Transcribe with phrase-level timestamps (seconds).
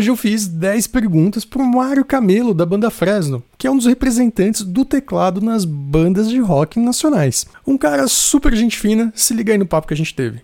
[0.00, 3.84] hoje eu fiz 10 perguntas pro Mário Camelo, da banda Fresno, que é um dos
[3.84, 7.44] representantes do teclado nas bandas de rock nacionais.
[7.66, 10.40] Um cara super gente fina, se liga aí no papo que a gente teve.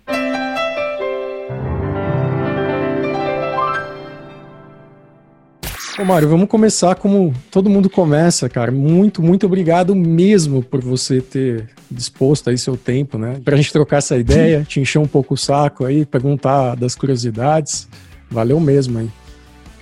[5.99, 8.71] Ô Mário, vamos começar como todo mundo começa, cara.
[8.71, 13.41] Muito, muito obrigado mesmo por você ter disposto aí seu tempo, né?
[13.43, 17.89] Pra gente trocar essa ideia, te encher um pouco o saco aí, perguntar das curiosidades.
[18.31, 19.09] Valeu mesmo aí.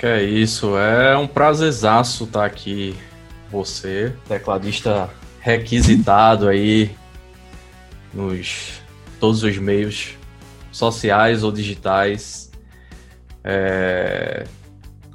[0.04, 2.94] Que é isso, é um prazerzaço estar aqui.
[3.50, 5.08] Você, tecladista
[5.40, 6.94] requisitado aí
[8.12, 8.82] nos
[9.18, 10.14] todos os meios
[10.70, 12.52] sociais ou digitais.
[13.42, 14.44] É,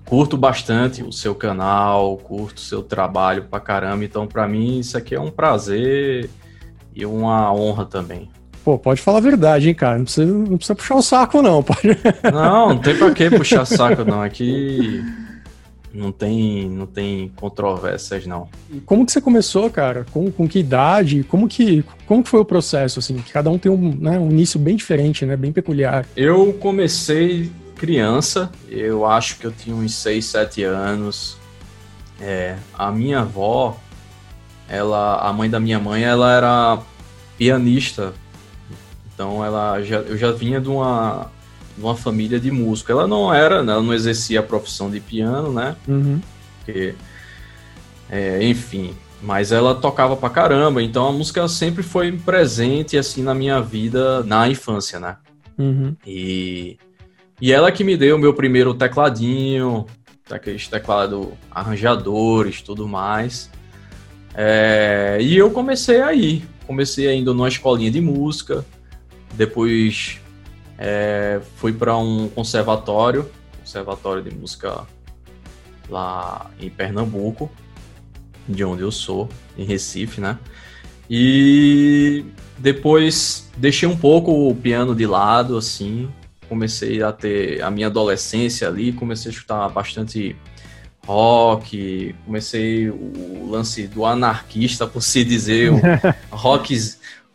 [0.05, 4.03] curto bastante o seu canal, curto o seu trabalho pra caramba.
[4.03, 6.31] Então, para mim, isso aqui é um prazer
[6.95, 8.27] e uma honra também.
[8.63, 9.98] Pô, pode falar a verdade, hein, cara.
[9.98, 11.62] Não precisa, não precisa puxar o saco, não.
[11.63, 11.98] Pode...
[12.31, 14.22] Não, não tem pra que puxar saco, não.
[14.22, 15.04] Aqui
[15.94, 18.48] não tem, não tem controvérsias, não.
[18.71, 20.05] E como que você começou, cara?
[20.12, 21.24] Com, com que idade?
[21.24, 23.18] Como que, como que foi o processo, assim?
[23.32, 25.35] Cada um tem um, né, um início bem diferente, né?
[25.35, 26.05] Bem peculiar.
[26.16, 31.38] Eu comecei criança, eu acho que eu tinha uns 6, 7 anos.
[32.21, 33.77] É, a minha avó,
[34.68, 36.79] ela, a mãe da minha mãe, ela era
[37.38, 38.13] pianista.
[39.20, 41.29] Então ela já, eu já vinha de uma,
[41.77, 42.89] de uma família de músico.
[42.89, 45.76] Ela não era, né, ela não exercia a profissão de piano, né?
[45.85, 46.21] Uhum.
[46.59, 46.95] Porque,
[48.09, 53.34] é, enfim, mas ela tocava pra caramba, então a música sempre foi presente assim na
[53.34, 55.17] minha vida na infância, né?
[55.57, 55.93] Uhum.
[56.07, 56.77] E
[57.41, 59.85] e ela que me deu o meu primeiro tecladinho,
[60.31, 63.51] aqueles teclado arranjadores, tudo mais.
[64.33, 68.63] É, e eu comecei aí, comecei ainda numa escolinha de música,
[69.40, 70.19] depois
[70.78, 74.85] é, fui para um conservatório, conservatório de música
[75.88, 77.50] lá em Pernambuco,
[78.45, 80.38] de onde eu sou, em Recife, né?
[81.09, 82.25] E
[82.57, 86.09] depois deixei um pouco o piano de lado, assim,
[86.50, 90.35] comecei a ter a minha adolescência ali, comecei a escutar bastante
[91.07, 95.71] rock, comecei o lance do anarquista, por se dizer,
[96.29, 96.77] rock,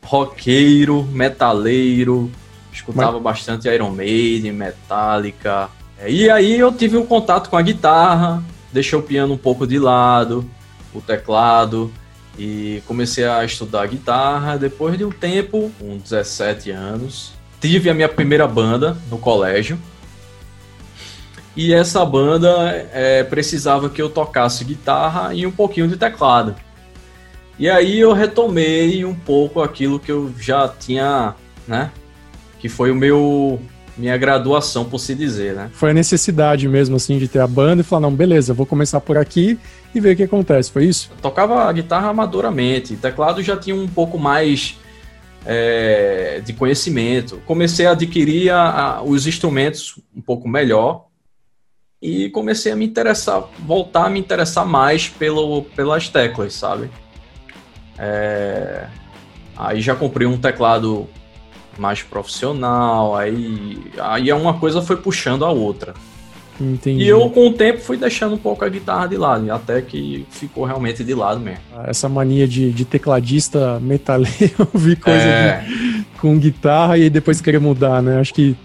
[0.04, 2.30] roqueiro, metaleiro,
[2.72, 3.22] escutava Mas...
[3.22, 5.68] bastante Iron Maiden, Metallica.
[6.06, 8.42] E aí eu tive um contato com a guitarra,
[8.72, 10.48] deixei o piano um pouco de lado,
[10.92, 11.92] o teclado,
[12.38, 14.56] e comecei a estudar guitarra.
[14.58, 19.78] Depois de um tempo, com 17 anos, tive a minha primeira banda no colégio.
[21.56, 22.48] E essa banda
[22.92, 26.56] é, precisava que eu tocasse guitarra e um pouquinho de teclado.
[27.58, 31.34] E aí eu retomei um pouco aquilo que eu já tinha,
[31.66, 31.90] né?
[32.58, 33.60] Que foi o meu
[33.96, 35.70] minha graduação, por se dizer, né?
[35.72, 39.00] Foi a necessidade mesmo, assim, de ter a banda e falar, não, beleza, vou começar
[39.00, 39.56] por aqui
[39.94, 41.10] e ver o que acontece, foi isso?
[41.12, 44.76] Eu tocava a guitarra amadoramente, teclado já tinha um pouco mais
[45.46, 47.40] é, de conhecimento.
[47.46, 51.06] Comecei a adquirir a, a, os instrumentos um pouco melhor
[52.00, 56.90] e comecei a me interessar, voltar a me interessar mais pelo, pelas teclas, sabe?
[57.98, 58.86] É,
[59.56, 61.08] aí já comprei um teclado
[61.78, 65.94] mais profissional, aí, aí uma coisa foi puxando a outra.
[66.60, 67.02] Entendi.
[67.02, 70.24] E eu, com o tempo, fui deixando um pouco a guitarra de lado, até que
[70.30, 71.60] ficou realmente de lado mesmo.
[71.84, 75.60] Essa mania de, de tecladista metaleiro, ouvir coisa é.
[75.62, 78.20] de, com guitarra e depois querer mudar, né?
[78.20, 78.56] Acho que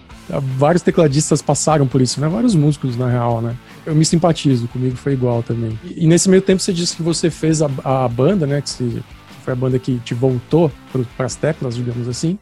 [0.55, 2.27] vários tecladistas passaram por isso, né?
[2.27, 3.55] Vários músicos, na real, né?
[3.85, 5.79] Eu me simpatizo, comigo foi igual também.
[5.83, 8.61] E, e nesse meio tempo você disse que você fez a, a banda, né?
[8.61, 9.03] Que, que
[9.49, 10.71] foi a banda que te voltou
[11.17, 12.37] para as teclas, digamos assim.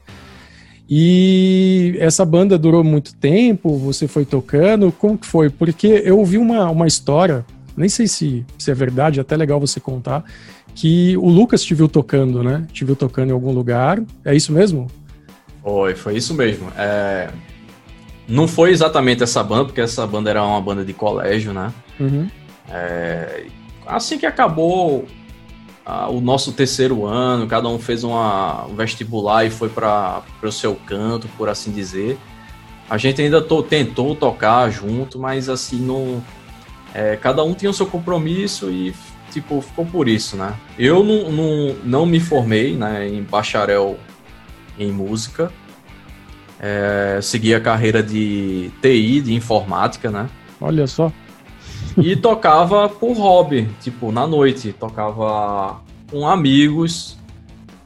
[0.89, 5.49] E essa banda durou muito tempo, você foi tocando, como que foi?
[5.49, 9.59] Porque eu ouvi uma, uma história, nem sei se, se é verdade, é até legal
[9.59, 10.23] você contar,
[10.73, 12.65] que o Lucas te viu tocando, né?
[12.71, 14.87] Te viu tocando em algum lugar, é isso mesmo?
[15.61, 16.71] Foi, foi isso mesmo.
[16.77, 17.29] É...
[18.27, 21.73] Não foi exatamente essa banda, porque essa banda era uma banda de colégio, né?
[21.99, 22.27] Uhum.
[22.69, 23.45] É...
[23.85, 25.05] Assim que acabou
[26.09, 30.75] o nosso terceiro ano, cada um fez uma, um vestibular e foi para o seu
[30.75, 32.17] canto, por assim dizer.
[32.89, 36.21] A gente ainda to, tentou tocar junto, mas assim, não,
[36.93, 38.93] é, cada um tinha o seu compromisso e
[39.31, 40.55] tipo, ficou por isso, né?
[40.77, 43.97] Eu não, não, não me formei né, em bacharel
[44.79, 45.51] em música,
[46.59, 50.29] é, segui a carreira de TI, de informática, né?
[50.59, 51.11] Olha só.
[51.97, 54.71] E tocava por hobby, tipo, na noite.
[54.71, 57.17] Tocava com amigos,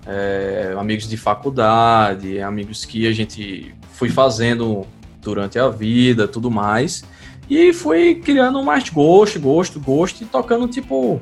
[0.05, 4.85] é, amigos de faculdade, amigos que a gente foi fazendo
[5.21, 7.03] durante a vida, tudo mais.
[7.49, 11.19] E fui criando mais gosto, gosto, gosto, e tocando tipo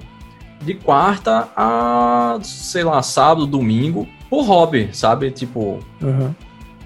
[0.61, 5.31] de quarta a, sei lá, sábado, domingo, por hobby, sabe?
[5.31, 6.33] Tipo, uhum.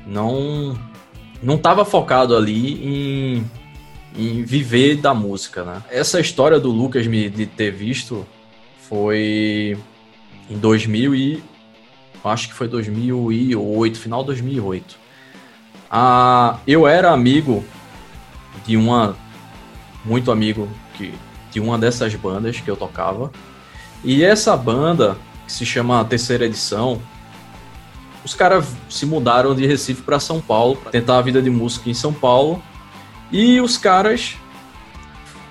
[0.05, 0.77] não
[1.41, 3.51] não tava focado ali em,
[4.15, 5.81] em viver da música, né?
[5.89, 8.25] Essa história do Lucas me de ter visto
[8.89, 9.77] foi
[10.49, 11.43] em 2000 e
[12.23, 14.97] acho que foi 2008, final de 2008.
[15.89, 17.63] Ah, eu era amigo
[18.65, 19.15] de uma
[20.05, 21.13] muito amigo que
[21.51, 23.31] de uma dessas bandas que eu tocava.
[24.03, 25.15] E essa banda,
[25.45, 27.01] que se chama Terceira Edição,
[28.25, 31.89] os caras se mudaram de Recife para São Paulo, para tentar a vida de música
[31.89, 32.61] em São Paulo.
[33.33, 34.35] E os caras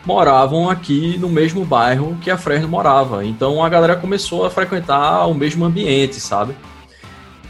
[0.06, 3.24] moravam aqui no mesmo bairro que a Fresno morava.
[3.24, 6.54] Então a galera começou a frequentar o mesmo ambiente, sabe?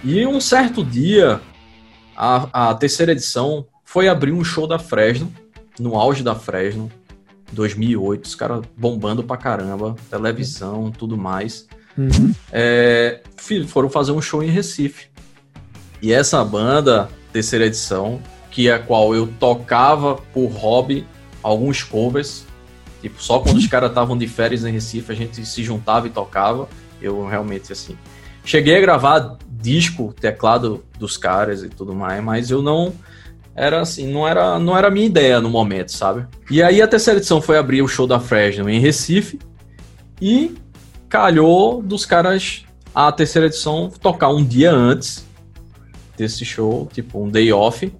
[0.02, 1.38] E um certo dia,
[2.16, 5.30] a, a terceira edição foi abrir um show da Fresno,
[5.78, 6.90] no auge da Fresno,
[7.52, 11.68] 2008, os caras bombando pra caramba, televisão, tudo mais.
[11.96, 12.34] Uhum.
[12.50, 13.20] É,
[13.66, 15.08] foram fazer um show em Recife.
[16.00, 18.20] E essa banda, terceira edição,
[18.52, 21.04] que é a qual eu tocava por hobby
[21.42, 22.46] alguns covers,
[23.00, 26.10] tipo, só quando os caras estavam de férias em Recife, a gente se juntava e
[26.10, 26.68] tocava.
[27.00, 27.96] Eu realmente, assim,
[28.44, 32.92] cheguei a gravar disco, teclado dos caras e tudo mais, mas eu não
[33.54, 36.26] era assim, não era, não era a minha ideia no momento, sabe?
[36.50, 39.38] E aí a terceira edição foi abrir o show da Fresno em Recife
[40.20, 40.54] e
[41.08, 42.64] calhou dos caras
[42.94, 45.26] a terceira edição tocar um dia antes
[46.16, 47.92] desse show, tipo um day off,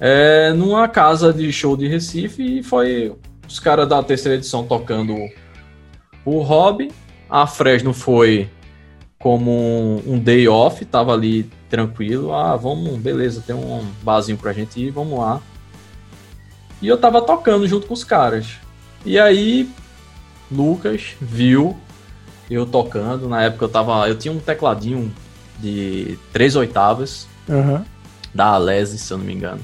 [0.00, 3.14] é, numa casa de show de Recife e foi
[3.46, 5.16] os caras da terceira edição tocando
[6.24, 6.90] o hobby.
[7.28, 8.48] A Fresno foi
[9.18, 12.32] como um, um day off, tava ali tranquilo.
[12.32, 15.40] Ah, vamos, beleza, tem um barzinho pra gente ir, vamos lá.
[16.80, 18.56] E eu tava tocando junto com os caras.
[19.04, 19.68] E aí,
[20.50, 21.76] Lucas viu
[22.50, 23.28] eu tocando.
[23.28, 24.08] Na época eu tava.
[24.08, 25.12] Eu tinha um tecladinho
[25.58, 27.26] de três oitavas.
[27.48, 27.84] Uhum.
[28.32, 29.60] Da Alese, se eu não me engano.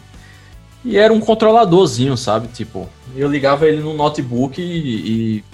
[0.85, 2.49] E era um controladorzinho, sabe?
[2.49, 5.45] Tipo, eu ligava ele no notebook e, e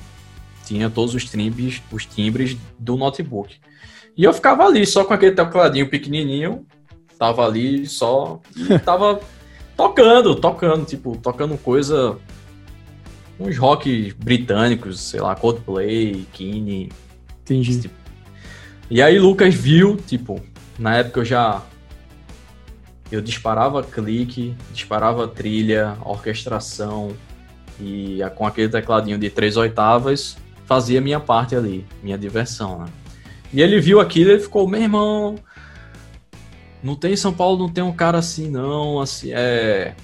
[0.65, 3.57] tinha todos os timbres, os timbres do notebook.
[4.17, 6.67] E eu ficava ali, só com aquele tecladinho pequenininho,
[7.19, 9.21] tava ali só, e tava
[9.77, 12.19] tocando, tocando, tipo, tocando coisa,
[13.39, 16.91] uns rock britânicos, sei lá, Coldplay, Kine.
[17.43, 17.83] Entendi.
[17.83, 17.95] Tipo.
[18.91, 20.41] E aí Lucas viu, tipo,
[20.79, 21.63] na época eu já
[23.11, 27.17] eu disparava clique, disparava trilha, orquestração
[27.81, 30.37] e com aquele tecladinho de três oitavas
[30.71, 32.87] fazia minha parte ali, minha diversão, né?
[33.53, 35.35] E ele viu aquilo e ele ficou, meu irmão,
[36.81, 39.95] não tem em São Paulo, não tem um cara assim, não, assim, é.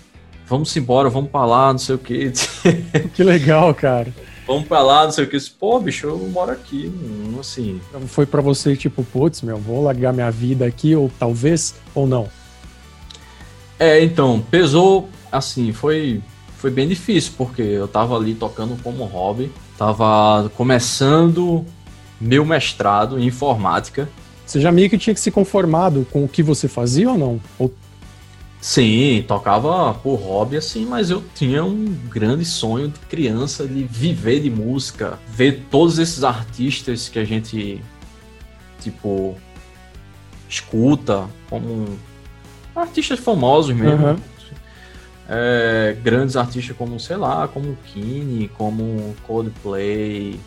[0.45, 2.33] Vamos embora, vamos pra lá, não sei o que.
[3.15, 4.13] Que legal, cara.
[4.45, 5.39] Vamos pra lá, não sei o que.
[5.51, 6.93] Pô, bicho, eu moro aqui,
[7.39, 7.81] assim.
[8.07, 12.29] Foi para você, tipo, putz, meu, vou largar minha vida aqui, ou talvez, ou não?
[13.79, 16.23] É, então, pesou, assim, foi,
[16.57, 21.65] foi bem difícil, porque eu tava ali tocando como hobby, tava começando
[22.21, 24.09] meu mestrado em informática.
[24.47, 27.41] Você já meio que tinha que se conformado com o que você fazia ou não?
[27.59, 27.73] Ou...
[28.61, 34.41] Sim, tocava por hobby assim, mas eu tinha um grande sonho de criança de viver
[34.41, 37.83] de música, ver todos esses artistas que a gente
[38.81, 39.37] tipo
[40.49, 41.87] escuta como
[42.77, 44.07] artistas famosos mesmo.
[44.07, 44.17] Uhum.
[45.29, 50.39] É, grandes artistas como, sei lá, como Kine, como Coldplay,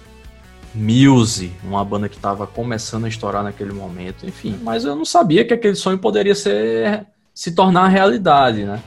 [0.74, 4.58] Muse, uma banda que estava começando a estourar naquele momento, enfim.
[4.62, 8.82] Mas eu não sabia que aquele sonho poderia ser se tornar realidade, né?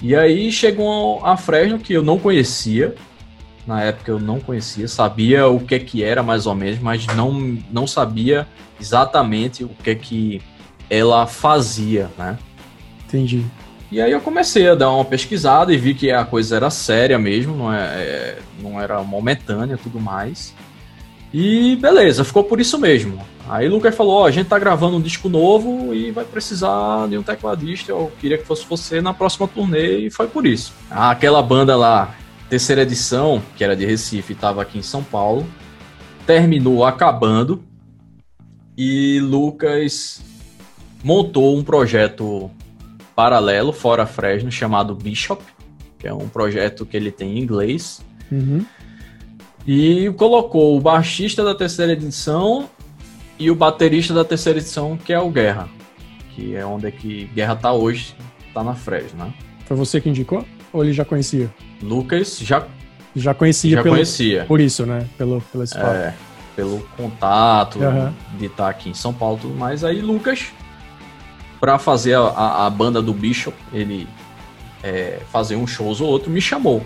[0.00, 2.94] E aí chegou a Fresno que eu não conhecia,
[3.66, 7.32] na época eu não conhecia, sabia o que que era mais ou menos, mas não,
[7.70, 8.46] não sabia
[8.80, 10.42] exatamente o que que
[10.88, 12.38] ela fazia, né?
[13.06, 13.44] Entendi.
[13.90, 17.18] E aí eu comecei a dar uma pesquisada e vi que a coisa era séria
[17.18, 20.54] mesmo, não, é, é não era momentânea tudo mais.
[21.32, 23.18] E beleza, ficou por isso mesmo.
[23.48, 27.08] Aí o Lucas falou: Ó, a gente tá gravando um disco novo e vai precisar
[27.08, 27.92] de um tecladista.
[27.92, 30.72] Eu queria que fosse você na próxima turnê, e foi por isso.
[30.90, 32.14] Aquela banda lá,
[32.48, 35.46] terceira edição, que era de Recife, estava aqui em São Paulo,
[36.26, 37.62] terminou acabando
[38.76, 40.22] e Lucas
[41.02, 42.50] montou um projeto
[43.14, 45.42] paralelo, fora Fresno, chamado Bishop,
[45.98, 48.04] que é um projeto que ele tem em inglês.
[48.30, 48.64] Uhum.
[49.66, 52.68] E colocou o baixista da terceira edição
[53.38, 55.68] e o baterista da terceira edição, que é o Guerra.
[56.34, 58.14] Que é onde é que Guerra tá hoje,
[58.52, 59.34] tá na Fresno, né?
[59.66, 60.44] Foi você que indicou?
[60.72, 61.52] ou ele já conhecia?
[61.82, 62.66] Lucas já
[63.14, 64.44] já conhecia, já pelo, conhecia.
[64.46, 65.06] por isso, né?
[65.18, 66.14] Pelo, pelo é,
[66.56, 68.10] pelo contato uhum.
[68.38, 69.84] de estar aqui em São Paulo, tudo mais.
[69.84, 70.46] Aí Lucas,
[71.62, 74.08] para fazer a, a, a, banda do Bishop, ele
[74.82, 76.84] é, fazer uns shows ou outro, me chamou.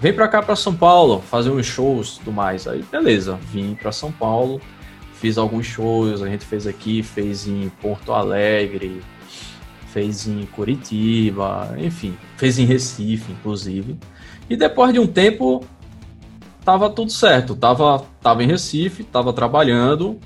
[0.00, 2.66] Vem para cá para São Paulo, fazer uns shows, tudo mais.
[2.66, 4.58] Aí beleza, vim para São Paulo,
[5.12, 9.02] fiz alguns shows, a gente fez aqui, fez em Porto Alegre,
[9.92, 13.98] fez em Curitiba, enfim, fez em Recife, inclusive.
[14.48, 15.62] E depois de um tempo,
[16.64, 17.54] tava tudo certo.
[17.54, 20.18] Tava, tava em Recife, tava trabalhando.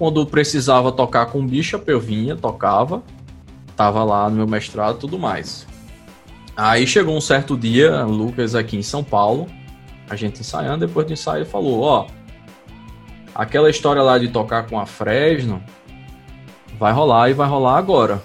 [0.00, 3.02] Quando precisava tocar com Bishop, eu vinha, tocava.
[3.76, 5.66] Tava lá no meu mestrado e tudo mais.
[6.56, 9.46] Aí chegou um certo dia, o Lucas aqui em São Paulo,
[10.08, 12.06] a gente ensaiando, depois do ensaio falou, ó,
[13.34, 15.62] aquela história lá de tocar com a Fresno
[16.78, 18.22] vai rolar e vai rolar agora.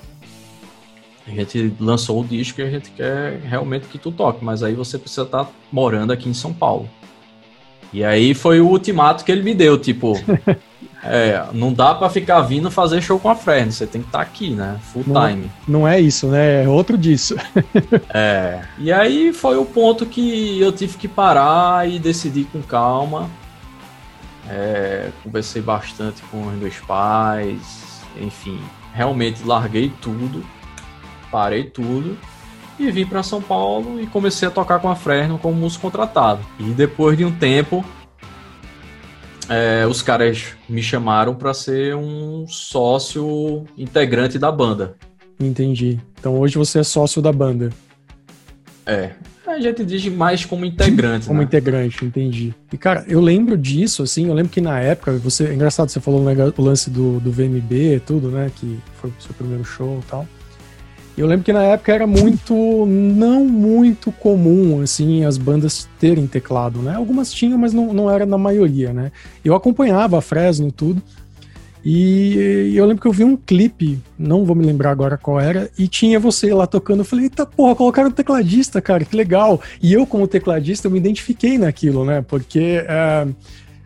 [1.27, 4.74] A gente lançou o disco e a gente quer realmente que tu toque, mas aí
[4.74, 6.89] você precisa estar tá morando aqui em São Paulo.
[7.91, 10.13] E aí foi o ultimato que ele me deu, tipo,
[11.03, 14.19] é, não dá para ficar vindo fazer show com a Fresno, você tem que estar
[14.19, 14.79] tá aqui, né?
[14.91, 15.51] Full não, time.
[15.67, 16.63] Não é isso, né?
[16.63, 17.35] É outro disso.
[18.13, 18.61] é.
[18.77, 23.29] E aí foi o ponto que eu tive que parar e decidir com calma.
[24.49, 28.59] É, conversei bastante com os meus pais, enfim,
[28.93, 30.43] realmente larguei tudo
[31.35, 32.17] parei tudo
[32.79, 36.39] e vim para São Paulo e comecei a tocar com a Fresno como músico contratado.
[36.57, 37.83] E depois de um tempo,
[39.49, 44.95] é, os caras me chamaram para ser um sócio integrante da banda.
[45.39, 45.99] Entendi.
[46.19, 47.69] Então hoje você é sócio da banda.
[48.85, 49.11] É.
[49.47, 51.27] A gente diz mais como integrante.
[51.27, 51.45] como né?
[51.45, 52.53] integrante, entendi.
[52.73, 55.45] E cara, eu lembro disso, assim, eu lembro que na época, você.
[55.45, 58.51] É engraçado, você falou o lance do, do VMB, tudo, né?
[58.55, 60.27] Que foi o seu primeiro show e tal.
[61.17, 66.79] Eu lembro que na época era muito, não muito comum, assim, as bandas terem teclado,
[66.81, 66.95] né?
[66.95, 69.12] Algumas tinham, mas não, não era na maioria, né?
[69.43, 71.01] Eu acompanhava a Fresno tudo,
[71.88, 75.69] e eu lembro que eu vi um clipe, não vou me lembrar agora qual era,
[75.77, 77.01] e tinha você lá tocando.
[77.01, 79.62] Eu falei, eita porra, colocaram tecladista, cara, que legal.
[79.79, 82.25] E eu, como tecladista, eu me identifiquei naquilo, né?
[82.27, 83.27] Porque é,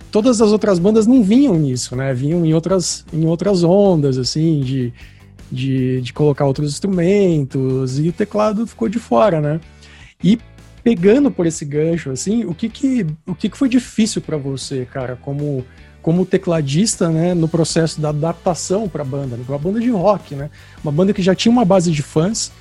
[0.10, 2.14] todas as outras bandas não vinham nisso, né?
[2.14, 4.94] Vinham em outras, em outras ondas, assim, de
[5.52, 9.60] de, de colocar outros instrumentos, e o teclado ficou de fora, né?
[10.24, 10.40] E
[10.84, 14.86] pegando por esse gancho, assim, o que que, o que, que foi difícil para você,
[14.86, 15.66] cara, como,
[16.02, 19.44] como tecladista, né, no processo da adaptação para a banda, né?
[19.48, 20.50] uma banda de rock, né?
[20.84, 22.52] Uma banda que já tinha uma base de fãs,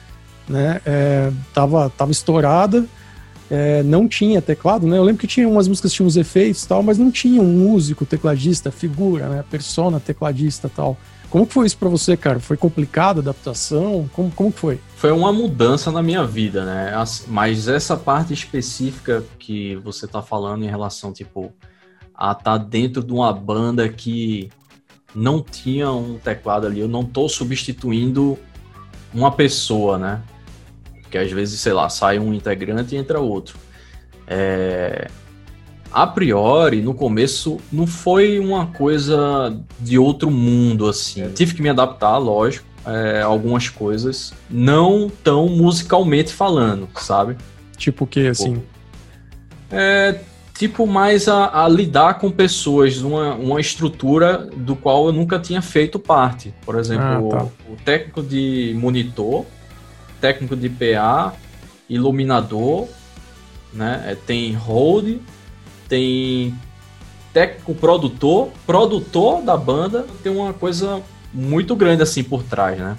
[0.48, 0.80] né?
[0.84, 2.86] É, tava, tava estourada,
[3.50, 4.98] é, não tinha teclado, né?
[4.98, 8.04] Eu lembro que tinha umas músicas tinham os efeitos tal, mas não tinha um músico,
[8.04, 9.44] tecladista, figura, né?
[9.50, 10.96] Persona, tecladista tal.
[11.30, 12.40] Como foi isso para você, cara?
[12.40, 14.08] Foi complicado a adaptação?
[14.12, 14.80] Como, como foi?
[14.96, 16.92] Foi uma mudança na minha vida, né?
[17.26, 21.52] Mas essa parte específica que você tá falando em relação, tipo,
[22.14, 24.50] a estar tá dentro de uma banda que
[25.14, 28.38] não tinha um teclado ali, eu não tô substituindo
[29.12, 30.22] uma pessoa, né?
[31.02, 33.58] Porque às vezes, sei lá, sai um integrante e entra outro.
[34.26, 35.08] É,
[35.92, 41.22] a priori, no começo, não foi uma coisa de outro mundo, assim.
[41.22, 41.28] É.
[41.28, 47.36] Tive que me adaptar, lógico, é, algumas coisas, não tão musicalmente falando, sabe?
[47.76, 48.62] Tipo o que, assim?
[49.70, 50.20] É,
[50.54, 55.62] tipo mais a, a, lidar com pessoas, uma, uma estrutura do qual eu nunca tinha
[55.62, 56.54] feito parte.
[56.64, 57.44] Por exemplo, ah, tá.
[57.44, 59.44] o, o técnico de monitor,
[60.20, 61.34] técnico de PA,
[61.88, 62.88] iluminador,
[63.72, 64.04] né?
[64.06, 65.18] É, tem hold,
[65.88, 66.54] tem
[67.32, 71.02] técnico produtor, produtor da banda, tem uma coisa
[71.32, 72.96] muito grande assim por trás, né?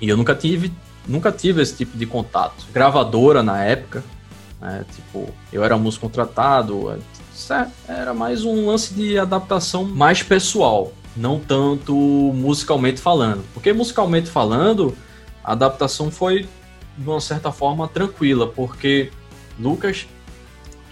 [0.00, 0.72] E eu nunca tive,
[1.06, 2.66] nunca tive esse tipo de contato.
[2.72, 4.04] Gravadora na época,
[4.60, 4.84] né?
[4.94, 6.98] Tipo, eu era músico contratado,
[7.88, 13.44] era mais um lance de adaptação mais pessoal, não tanto musicalmente falando.
[13.54, 14.96] Porque musicalmente falando,
[15.42, 16.48] a adaptação foi
[16.96, 19.10] de uma certa forma tranquila, porque
[19.58, 20.06] Lucas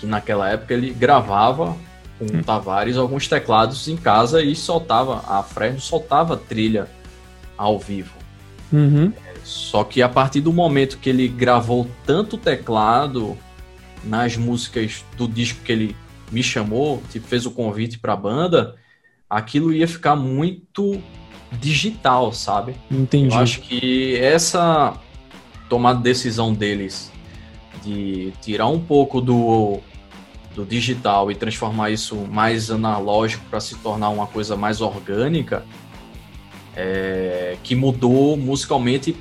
[0.01, 1.77] que naquela época ele gravava
[2.19, 2.43] com hum.
[2.43, 6.89] Tavares alguns teclados em casa e soltava, a Fresno soltava trilha
[7.57, 8.15] ao vivo.
[8.73, 9.13] Uhum.
[9.43, 13.37] Só que a partir do momento que ele gravou tanto teclado
[14.05, 15.97] nas músicas do disco que ele
[16.31, 18.77] me chamou, tipo, fez o convite para a banda,
[19.29, 21.01] aquilo ia ficar muito
[21.53, 22.75] digital, sabe?
[22.91, 23.35] Entendi.
[23.35, 24.95] Eu acho que essa
[25.69, 27.11] tomada de decisão deles
[27.83, 29.81] de tirar um pouco do
[30.55, 35.65] do digital e transformar isso mais analógico para se tornar uma coisa mais orgânica,
[36.77, 39.17] é, que mudou musicalmente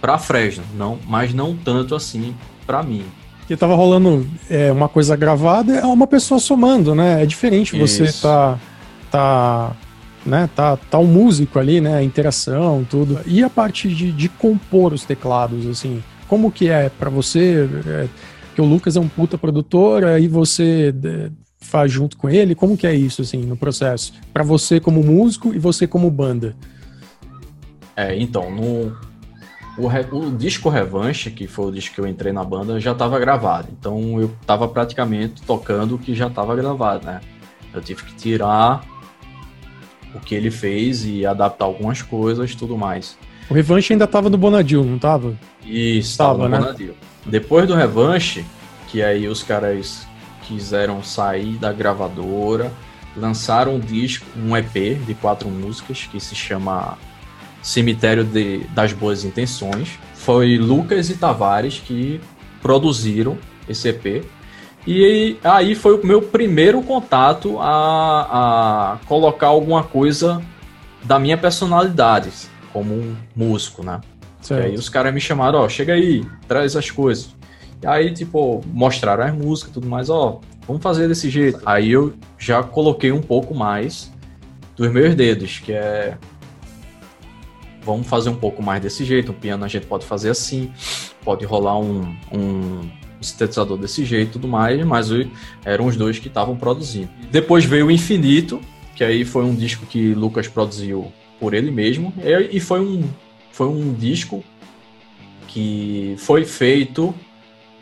[0.00, 2.34] para Fresno, não, mas não tanto assim
[2.66, 3.04] para mim.
[3.46, 7.22] Que tava rolando é, uma coisa gravada, é uma pessoa somando, né?
[7.22, 8.22] É diferente você Isso.
[8.22, 8.58] tá,
[9.10, 9.72] tá,
[10.24, 10.50] né?
[10.54, 11.96] Tá, tá um músico ali, né?
[11.96, 13.20] A interação, tudo.
[13.26, 17.66] E a parte de, de compor os teclados, assim, como que é para você?
[17.86, 18.08] É,
[18.58, 22.56] que o Lucas é um puta produtor, aí você é, faz junto com ele?
[22.56, 24.12] Como que é isso, assim, no processo?
[24.34, 26.56] para você como músico e você como banda?
[27.94, 28.96] É, então, no,
[29.78, 33.16] o, o, disco Revanche, que foi o disco que eu entrei na banda, já estava
[33.20, 33.68] gravado.
[33.78, 37.20] Então eu estava praticamente tocando o que já estava gravado, né?
[37.72, 38.84] Eu tive que tirar
[40.12, 43.16] o que ele fez e adaptar algumas coisas tudo mais.
[43.48, 45.38] O Revanche ainda estava no Bonadil, não estava?
[45.64, 46.58] Isso, estava no né?
[46.58, 46.94] Bonadil.
[47.28, 48.44] Depois do Revanche,
[48.88, 50.06] que aí os caras
[50.46, 52.72] quiseram sair da gravadora,
[53.14, 56.96] lançaram um disco, um EP de quatro músicas que se chama
[57.62, 59.98] Cemitério de, das Boas Intenções.
[60.14, 62.18] Foi Lucas e Tavares que
[62.62, 63.36] produziram
[63.68, 64.24] esse EP.
[64.86, 70.40] E aí foi o meu primeiro contato a, a colocar alguma coisa
[71.04, 72.30] da minha personalidade
[72.72, 74.00] como um músico, né?
[74.56, 77.34] E aí os caras me chamaram, ó, chega aí, traz as coisas.
[77.82, 81.60] E aí, tipo, mostraram as músicas e tudo mais, ó, vamos fazer desse jeito.
[81.64, 84.12] Aí eu já coloquei um pouco mais
[84.76, 86.16] dos meus dedos, que é
[87.82, 89.32] vamos fazer um pouco mais desse jeito.
[89.32, 90.70] Um piano a gente pode fazer assim,
[91.24, 92.90] pode rolar um, um
[93.20, 95.08] sintetizador desse jeito e tudo mais, mas
[95.64, 97.08] eram os dois que estavam produzindo.
[97.30, 98.60] Depois veio o Infinito,
[98.94, 102.12] que aí foi um disco que Lucas produziu por ele mesmo,
[102.50, 103.04] e foi um,
[103.52, 104.44] foi um disco
[105.46, 107.14] que foi feito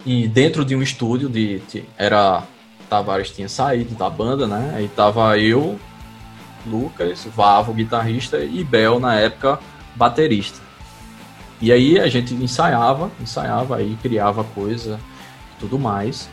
[0.05, 2.45] e dentro de um estúdio de, de era
[2.89, 4.75] Tavares tinha saído da banda, né?
[4.77, 5.79] Aí tava eu,
[6.67, 9.59] Lucas, Vavo, guitarrista e Bel na época
[9.95, 10.61] baterista.
[11.61, 15.01] E aí a gente ensaiava, ensaiava aí, criava coisa
[15.59, 16.29] tudo mais.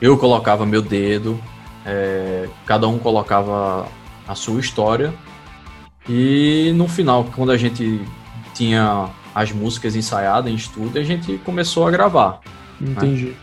[0.00, 1.40] Eu colocava meu dedo,
[1.86, 3.86] é, cada um colocava
[4.26, 5.14] a sua história.
[6.08, 8.00] E no final, quando a gente
[8.54, 12.40] tinha as músicas ensaiadas em estúdio, a gente começou a gravar.
[12.80, 12.92] Né?
[12.92, 13.24] Entendi.
[13.26, 13.34] Né?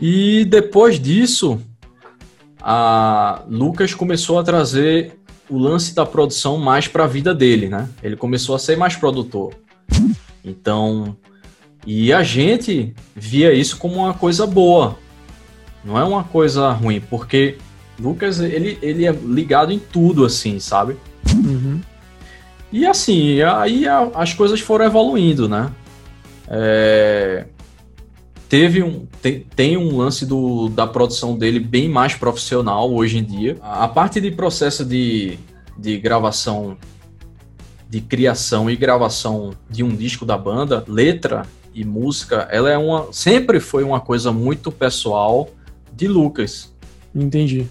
[0.00, 1.60] E depois disso,
[2.60, 7.88] a Lucas começou a trazer o lance da produção mais para a vida dele, né?
[8.02, 9.54] Ele começou a ser mais produtor.
[10.44, 11.16] Então,
[11.86, 14.96] e a gente via isso como uma coisa boa.
[15.84, 17.58] Não é uma coisa ruim, porque
[17.98, 20.96] Lucas, ele, ele é ligado em tudo, assim, sabe?
[22.72, 25.70] E assim, aí as coisas foram evoluindo, né?
[26.48, 27.46] É...
[28.48, 33.24] Teve um, tem, tem um lance do, da produção dele bem mais profissional hoje em
[33.24, 33.56] dia.
[33.62, 35.38] A parte de processo de,
[35.78, 36.76] de gravação,
[37.88, 43.12] de criação e gravação de um disco da banda, letra e música, ela é uma
[43.12, 45.48] sempre foi uma coisa muito pessoal
[45.92, 46.72] de Lucas.
[47.14, 47.66] Entendi.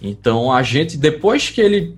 [0.00, 1.94] Então a gente depois que ele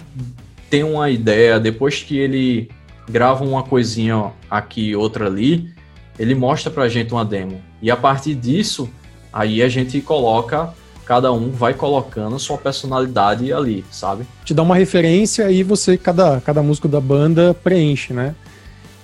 [0.73, 2.71] tem uma ideia, depois que ele
[3.07, 5.71] grava uma coisinha aqui outra ali,
[6.19, 7.61] ele mostra pra gente uma demo.
[7.83, 8.89] E a partir disso,
[9.31, 10.73] aí a gente coloca,
[11.05, 14.25] cada um vai colocando sua personalidade ali, sabe?
[14.47, 18.35] Te dá uma referência e você, cada, cada músico da banda preenche, né?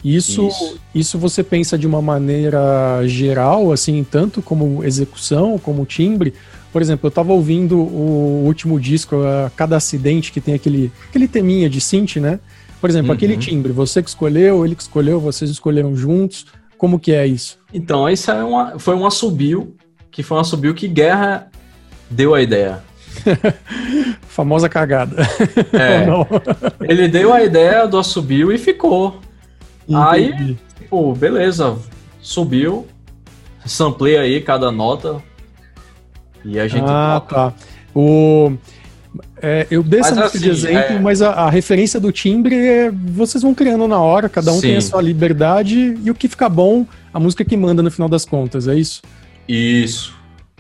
[0.02, 6.32] Isso, isso, isso você pensa de uma maneira geral, assim, tanto como execução, como timbre.
[6.72, 9.16] Por exemplo, eu estava ouvindo o último disco,
[9.56, 12.38] Cada Acidente, que tem aquele, aquele teminha de synth, né?
[12.80, 13.16] Por exemplo, uhum.
[13.16, 16.46] aquele timbre, você que escolheu, ele que escolheu, vocês escolheram juntos.
[16.76, 17.58] Como que é isso?
[17.74, 19.74] Então, isso é uma, foi um assobio,
[20.10, 21.50] que foi um assobio que Guerra
[22.08, 22.82] deu a ideia.
[24.28, 25.16] Famosa cagada.
[25.72, 26.06] É,
[26.80, 29.20] ele deu a ideia do assobio e ficou.
[29.88, 30.06] Entendi.
[30.08, 30.56] Aí,
[30.88, 31.76] pô, beleza,
[32.20, 32.86] subiu,
[33.64, 35.22] samplei aí cada nota
[36.44, 37.34] e a gente ah, toca.
[37.34, 37.54] tá.
[37.94, 38.52] O...
[39.40, 40.98] É, eu dei essa assim, de exemplo, é...
[41.00, 44.60] mas a, a, referência do timbre é, vocês vão criando na hora, cada um Sim.
[44.60, 48.08] tem a sua liberdade e o que fica bom, a música que manda no final
[48.08, 49.00] das contas, é isso?
[49.48, 50.14] Isso.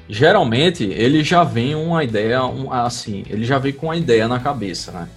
[0.08, 4.38] Geralmente ele já vem uma ideia, um, assim, ele já vem com uma ideia na
[4.38, 5.08] cabeça, né?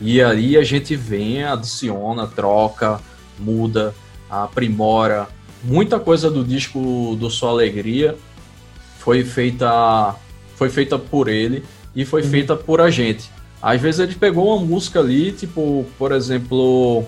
[0.00, 3.00] E aí a gente vem, adiciona, troca,
[3.38, 3.94] muda,
[4.28, 5.28] aprimora.
[5.62, 8.16] Muita coisa do disco do Sua Alegria
[9.04, 10.16] foi feita
[10.56, 11.62] foi feita por ele
[11.94, 12.30] e foi uhum.
[12.30, 13.30] feita por a gente.
[13.60, 17.04] Às vezes ele pegou uma música ali, tipo, por exemplo,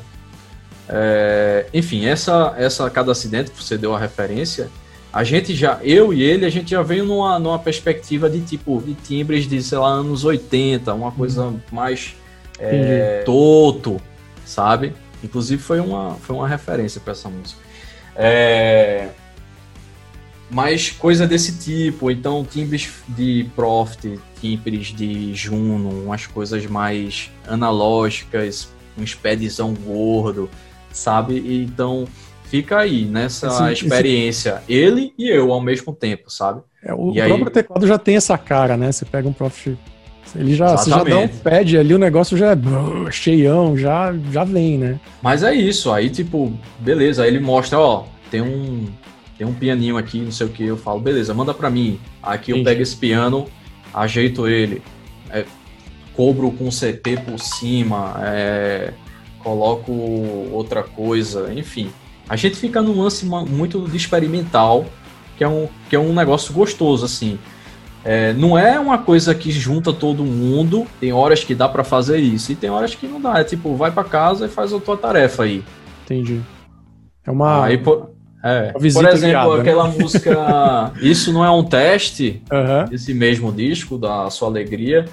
[0.89, 4.69] é, enfim, essa essa cada acidente que você deu a referência,
[5.11, 8.83] a gente já, eu e ele, a gente já veio numa, numa perspectiva de tipo
[8.85, 11.61] de timbres de sei lá anos 80, uma coisa uhum.
[11.73, 12.15] mais
[12.59, 13.99] é, toto,
[14.45, 14.93] sabe?
[15.25, 17.61] Inclusive foi uma foi uma referência para essa música.
[18.15, 19.09] É,
[20.51, 28.69] mais coisa desse tipo, então timbres de Profit, timbres de Juno, umas coisas mais analógicas,
[28.97, 30.49] um spedzão gordo,
[30.93, 31.65] sabe?
[31.65, 32.07] Então
[32.45, 34.73] fica aí nessa esse, experiência, esse...
[34.73, 36.63] ele e eu ao mesmo tempo, sabe?
[36.83, 38.93] É, o, o próprio teclado já tem essa cara, né?
[38.93, 39.77] Você pega um Profit
[40.35, 44.45] ele já, você já dá um pad ali, o negócio já é cheião, já, já
[44.45, 44.99] vem, né?
[45.23, 48.87] Mas é isso, aí tipo, beleza, aí ele mostra, ó, tem um,
[49.37, 52.01] tem um pianinho aqui, não sei o que, eu falo, beleza, manda pra mim.
[52.23, 53.47] Aqui eu pego esse piano,
[53.93, 54.83] ajeito ele,
[55.31, 55.45] é,
[56.15, 58.93] cobro com CP por cima, é,
[59.41, 59.93] coloco
[60.53, 61.91] outra coisa, enfim.
[62.29, 64.87] A gente fica num lance muito de experimental,
[65.37, 67.39] que é um, que é um negócio gostoso, assim.
[68.05, 70.87] É, não é uma coisa que junta todo mundo.
[70.99, 73.39] Tem horas que dá para fazer isso e tem horas que não dá.
[73.39, 75.63] É tipo, vai para casa e faz a tua tarefa aí.
[76.05, 76.41] Entendi.
[77.25, 77.65] É uma.
[77.65, 77.83] Aí,
[78.47, 79.61] é, por exemplo, guiada, né?
[79.61, 79.95] aquela né?
[79.99, 82.95] música Isso Não É um Teste, uhum.
[82.95, 85.05] esse mesmo disco, da Sua Alegria.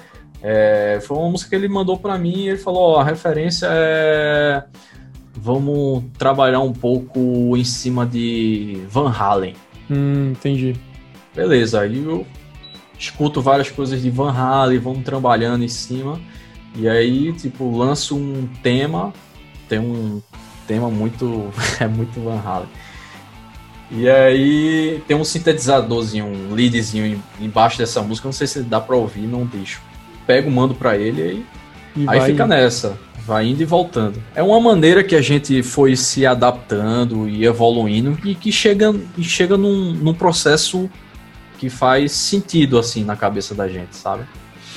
[0.42, 3.66] É, foi uma música que ele mandou para mim e ele falou: ó, a referência
[3.70, 4.62] é.
[5.36, 9.54] Vamos trabalhar um pouco em cima de Van Halen.
[9.90, 10.76] Hum, entendi.
[11.34, 12.24] Beleza, aí eu
[12.96, 16.20] escuto várias coisas de Van Halen, vamos trabalhando em cima.
[16.76, 19.12] E aí, tipo, lanço um tema,
[19.68, 20.22] tem um
[20.66, 21.50] tema muito.
[21.80, 22.68] é muito Van Halen.
[23.96, 28.96] E aí tem um sintetizadorzinho, um leadzinho embaixo dessa música, não sei se dá pra
[28.96, 29.80] ouvir, não deixo.
[30.26, 31.46] Pego, mando pra ele aí,
[31.96, 34.20] e aí fica nessa, vai indo e voltando.
[34.34, 39.22] É uma maneira que a gente foi se adaptando e evoluindo e que chega, e
[39.22, 40.90] chega num, num processo
[41.58, 44.24] que faz sentido assim na cabeça da gente, sabe?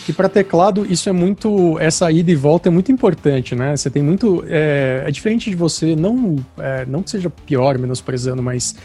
[0.05, 3.75] Que para teclado isso é muito essa ida e volta é muito importante, né?
[3.75, 8.43] Você tem muito é, é diferente de você não é, não que seja pior menosprezando,
[8.43, 8.75] mas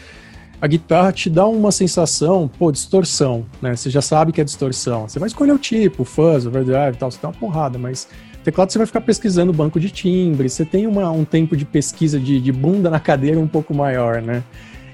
[0.63, 3.75] a guitarra te dá uma sensação, pô, distorção, né?
[3.75, 5.09] Você já sabe que é distorção.
[5.09, 8.07] Você vai escolher o tipo, fuzz, overdrive e tal, você dá uma porrada, mas
[8.45, 12.17] teclado você vai ficar pesquisando banco de timbre, você tem uma, um tempo de pesquisa
[12.17, 14.41] de, de bunda na cadeira um pouco maior, né?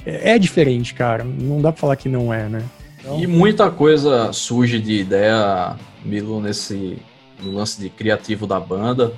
[0.04, 1.24] É, é diferente, cara.
[1.24, 2.64] Não dá pra falar que não é, né?
[3.00, 6.98] Então, e muita coisa surge de ideia, Milo, nesse
[7.44, 9.14] no lance de criativo da banda,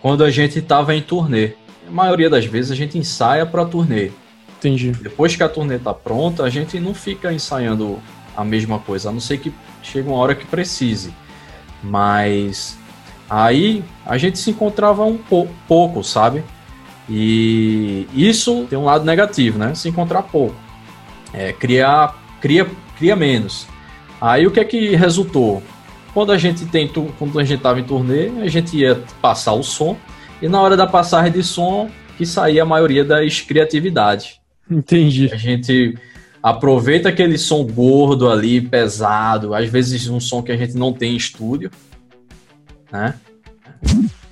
[0.00, 1.54] quando a gente estava em turnê.
[1.88, 4.12] A maioria das vezes a gente ensaia para turnê.
[4.58, 4.90] Entendi.
[4.90, 7.98] Depois que a turnê tá pronta, a gente não fica ensaiando
[8.36, 11.14] a mesma coisa, a não ser que chegue uma hora que precise.
[11.82, 12.76] Mas
[13.30, 15.18] aí a gente se encontrava um
[15.68, 16.42] pouco, sabe?
[17.08, 19.74] E isso tem um lado negativo, né?
[19.74, 20.56] Se encontrar pouco.
[21.32, 22.68] É, criar, cria
[22.98, 23.66] cria menos.
[24.20, 25.62] Aí o que é que resultou?
[26.12, 29.62] Quando a gente tem quando a gente tava em turnê, a gente ia passar o
[29.62, 29.96] som
[30.42, 34.40] e na hora da passagem de som que saía a maioria das criatividades.
[34.70, 35.30] Entendi.
[35.32, 35.96] A gente
[36.42, 41.14] aproveita aquele som gordo ali, pesado, às vezes um som que a gente não tem
[41.14, 41.70] em estúdio,
[42.92, 43.14] né?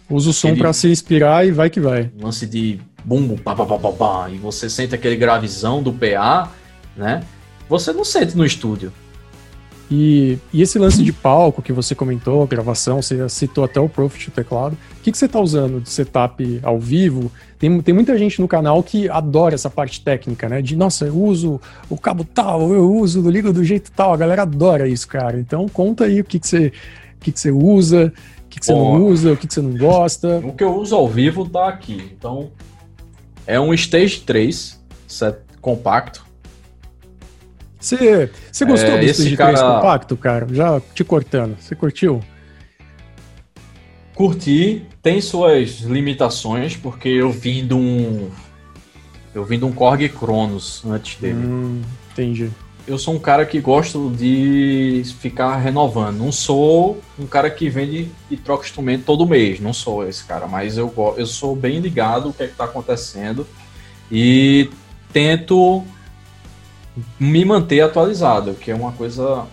[0.08, 2.10] Usa o som para se inspirar e vai que vai.
[2.20, 6.50] lance de bumbo, pá, pá, pá, pá, pá, e você sente aquele gravizão do PA,
[6.96, 7.22] né?
[7.68, 8.92] você não sente no estúdio.
[9.90, 14.28] E, e, esse lance de palco que você comentou, gravação, você citou até o Profit,
[14.28, 14.76] o teclado.
[14.98, 17.30] O que, que você está usando de setup ao vivo?
[17.56, 20.60] Tem, tem muita gente no canal que adora essa parte técnica, né?
[20.60, 24.12] De, nossa, eu uso o cabo tal, eu uso, do ligo do jeito tal.
[24.12, 25.38] A galera adora isso, cara.
[25.38, 28.12] Então conta aí o que, que, você, o que, que você usa,
[28.44, 30.40] o que, que você Bom, não usa, o que, que você não gosta.
[30.44, 32.10] O que eu uso ao vivo tá aqui.
[32.18, 32.50] Então,
[33.46, 36.25] é um Stage 3, set compacto,
[37.86, 39.52] você, você gostou é, do Stage cara...
[39.52, 40.46] 3 compacto, cara?
[40.50, 41.56] Já te cortando.
[41.60, 42.20] Você curtiu?
[44.14, 44.84] Curti.
[45.02, 48.28] Tem suas limitações, porque eu vim de um.
[49.32, 51.36] Eu vim de um Korg Cronos antes dele.
[51.36, 52.50] Hum, entendi.
[52.88, 56.18] Eu sou um cara que gosto de ficar renovando.
[56.18, 59.60] Não sou um cara que vende e troca instrumento todo mês.
[59.60, 63.46] Não sou esse cara, mas eu, eu sou bem ligado o que é está acontecendo
[64.10, 64.70] e
[65.12, 65.84] tento
[67.18, 69.46] me manter atualizado, que é uma coisa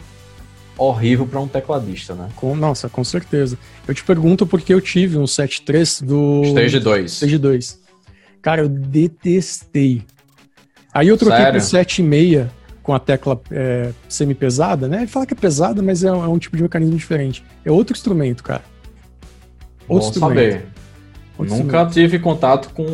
[0.78, 2.30] horrível para um tecladista, né?
[2.36, 3.58] Com, nossa, com certeza.
[3.88, 6.44] Eu te pergunto porque eu tive um 7.3 do...
[6.46, 7.12] Stage 2.
[7.12, 7.80] Stage 2.
[8.42, 10.04] Cara, eu detestei.
[10.94, 11.60] Aí eu troquei Sério?
[11.60, 12.50] pro 7.6
[12.84, 14.98] com a tecla é, semi-pesada, né?
[14.98, 17.44] Ele fala que é pesada, mas é, é, um tipo de mecanismo diferente.
[17.64, 18.64] É outro instrumento, cara.
[19.88, 20.52] Outro Bom instrumento.
[20.52, 20.66] saber.
[21.38, 21.94] Outro Nunca instrumento.
[21.94, 22.86] tive contato com,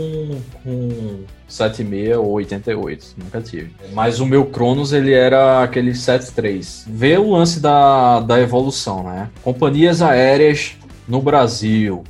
[0.64, 3.74] com 76 ou 88, nunca tive.
[3.92, 6.86] Mas o meu Cronos, ele era aquele 73.
[6.88, 9.30] Vê o lance da, da evolução, né?
[9.44, 12.04] Companhias aéreas no Brasil.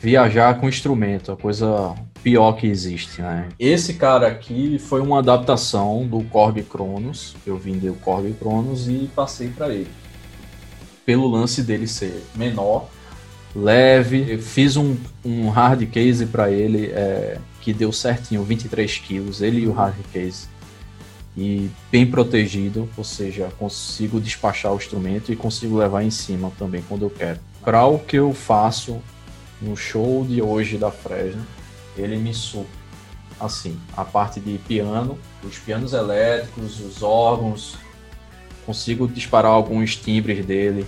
[0.00, 3.48] Viajar com instrumento, a coisa pior que existe, né?
[3.58, 7.36] Esse cara aqui foi uma adaptação do Korg Kronos.
[7.46, 9.90] Eu vim do Korg Kronos e passei para ele.
[11.06, 12.88] Pelo lance dele ser menor,
[13.54, 19.40] leve, eu fiz um, um hard case para ele é, que deu certinho, 23 quilos,
[19.40, 20.46] ele e o hard case.
[21.34, 26.84] E bem protegido, ou seja, consigo despachar o instrumento e consigo levar em cima também
[26.86, 27.40] quando eu quero.
[27.62, 29.00] Para o que eu faço
[29.62, 31.44] no show de hoje da Fresno,
[31.96, 32.84] ele me supre.
[33.40, 37.76] Assim, a parte de piano, os pianos elétricos, os órgãos,
[38.66, 40.86] consigo disparar alguns timbres dele,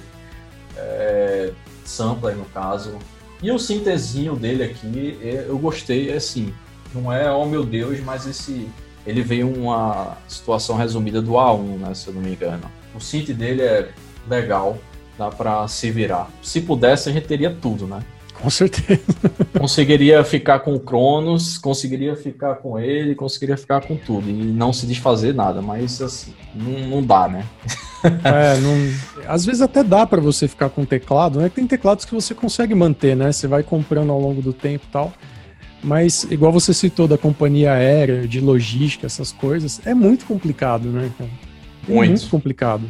[0.76, 1.52] é,
[1.84, 2.98] sampler no caso.
[3.42, 6.54] E o sintezinho dele aqui, é, eu gostei, é assim,
[6.94, 8.68] não é, oh meu Deus, mas esse
[9.06, 12.64] ele veio uma situação resumida do A1, né, se eu não me engano.
[12.94, 13.88] O synth dele é
[14.28, 14.78] legal,
[15.16, 16.28] dá para se virar.
[16.42, 18.00] Se pudesse, a gente teria tudo, né?
[18.34, 19.00] Com certeza.
[19.58, 24.72] conseguiria ficar com o Cronos, conseguiria ficar com ele, conseguiria ficar com tudo e não
[24.72, 27.44] se desfazer nada, mas assim, não, não dá, né?
[28.22, 29.26] É, não...
[29.26, 31.48] às vezes até dá para você ficar com teclado, né?
[31.48, 33.32] Tem teclados que você consegue manter, né?
[33.32, 35.12] Você vai comprando ao longo do tempo e tal.
[35.86, 41.08] Mas, igual você citou da companhia aérea, de logística, essas coisas, é muito complicado, né,
[41.16, 41.30] cara?
[41.88, 42.82] É muito, muito complicado.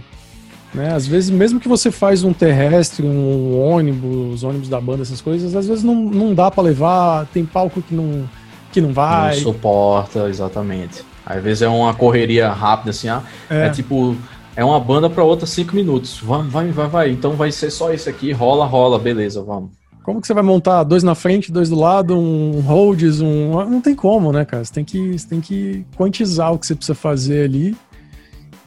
[0.72, 0.94] Né?
[0.94, 5.54] Às vezes, mesmo que você faz um terrestre, um ônibus, ônibus da banda, essas coisas,
[5.54, 8.26] às vezes não, não dá para levar, tem palco que não,
[8.72, 9.34] que não vai.
[9.34, 11.04] Não suporta, exatamente.
[11.26, 13.66] Às vezes é uma correria rápida, assim, ah, é.
[13.66, 14.16] é tipo,
[14.56, 16.18] é uma banda para outra cinco minutos.
[16.22, 17.10] Vai, vai, vai.
[17.10, 19.75] Então vai ser só isso aqui, rola, rola, beleza, vamos.
[20.06, 23.50] Como que você vai montar dois na frente, dois do lado, um holds, um.
[23.68, 24.64] Não tem como, né, cara?
[24.64, 27.76] Você tem que, você tem que quantizar o que você precisa fazer ali.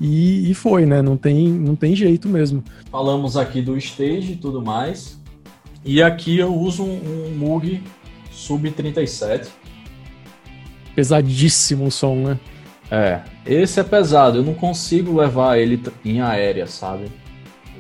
[0.02, 1.02] E, e foi, né?
[1.02, 2.62] Não tem, não tem jeito mesmo.
[2.92, 5.18] Falamos aqui do stage e tudo mais.
[5.86, 7.82] E aqui eu uso um, um Moog
[8.30, 9.50] Sub 37.
[10.94, 12.40] Pesadíssimo o som, né?
[12.92, 17.10] É, esse é pesado, eu não consigo levar ele em aérea, sabe?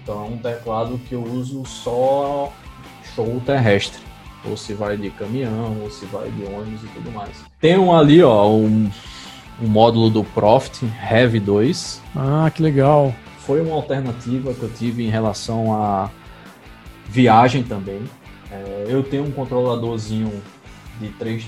[0.01, 2.53] Então é um teclado que eu uso só
[3.15, 4.01] show terrestre.
[4.45, 7.31] Ou se vai de caminhão, ou se vai de ônibus e tudo mais.
[7.59, 8.89] Tem um ali, ó, um,
[9.61, 12.01] um módulo do Profit Heavy 2.
[12.15, 13.13] Ah, que legal.
[13.39, 16.09] Foi uma alternativa que eu tive em relação a
[17.09, 18.01] viagem também.
[18.51, 20.31] É, eu tenho um controladorzinho
[21.01, 21.45] de 3,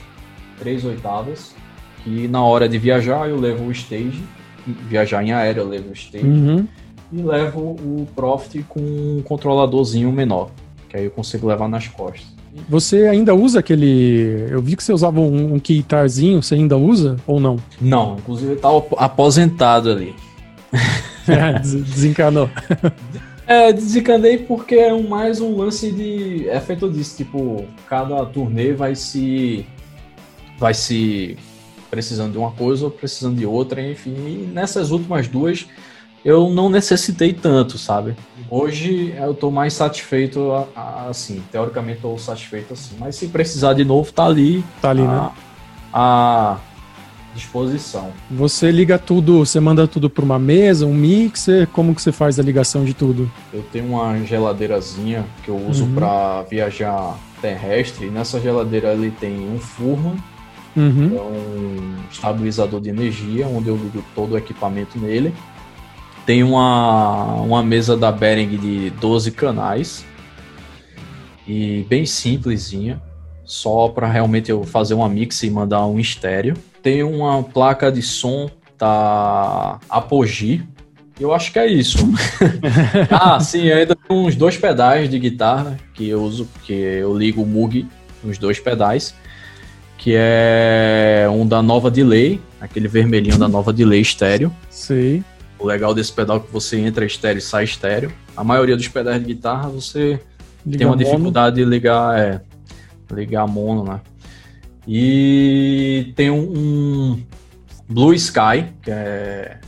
[0.59, 1.55] 3 oitavas,
[2.03, 4.21] que na hora de viajar eu levo o stage,
[4.87, 6.67] viajar em aéreo eu levo o stage, uhum.
[7.11, 10.49] e levo o Profit com um controladorzinho menor
[10.91, 12.27] que aí eu consigo levar nas costas.
[12.67, 14.45] Você ainda usa aquele.
[14.49, 17.57] Eu vi que você usava um, um guitarzinho, você ainda usa ou não?
[17.79, 20.13] Não, inclusive tá aposentado ali.
[21.27, 22.49] É, desencanou.
[23.45, 26.47] É, desencanei porque é mais um lance de.
[26.47, 29.65] É feito disso, tipo, cada turnê vai se.
[30.57, 31.37] Vai se
[31.89, 34.13] precisando de uma coisa ou precisando de outra, enfim.
[34.25, 35.67] E nessas últimas duas
[36.23, 38.15] eu não necessitei tanto, sabe?
[38.49, 40.51] Hoje eu tô mais satisfeito
[41.09, 44.63] assim, teoricamente tô satisfeito assim, mas se precisar de novo, tá ali.
[44.81, 45.31] Tá ali, a, né?
[45.93, 46.57] A
[47.33, 48.11] disposição.
[48.29, 52.39] Você liga tudo, você manda tudo para uma mesa, um mixer, como que você faz
[52.39, 53.31] a ligação de tudo?
[53.53, 55.95] Eu tenho uma geladeirazinha que eu uso uhum.
[55.95, 60.15] para viajar terrestre, nessa geladeira ele tem um Furman,
[60.75, 61.17] uhum.
[61.17, 65.33] é um estabilizador de energia, onde eu ligo todo o equipamento nele.
[66.25, 70.05] Tem uma, uma mesa da Behring de 12 canais
[71.47, 73.01] e bem simplesinha,
[73.43, 76.55] só para realmente eu fazer uma mix e mandar um estéreo.
[76.81, 80.63] Tem uma placa de som da Apogee.
[81.19, 81.97] Eu acho que é isso.
[83.11, 87.43] ah, sim, ainda tem uns dois pedais de guitarra que eu uso, que eu ligo
[87.43, 87.87] o Moog
[88.23, 89.13] nos dois pedais,
[89.97, 94.51] que é um da Nova Delay, aquele vermelhinho da Nova Delay estéreo.
[94.69, 95.23] Sim.
[95.61, 98.11] O legal desse pedal é que você entra estéreo e sai estéreo.
[98.35, 100.19] A maioria dos pedais de guitarra você
[100.65, 101.05] Liga tem uma mono.
[101.05, 102.41] dificuldade de ligar, é,
[103.11, 104.01] ligar mono, né?
[104.87, 107.23] E tem um, um
[107.87, 109.59] Blue Sky, que é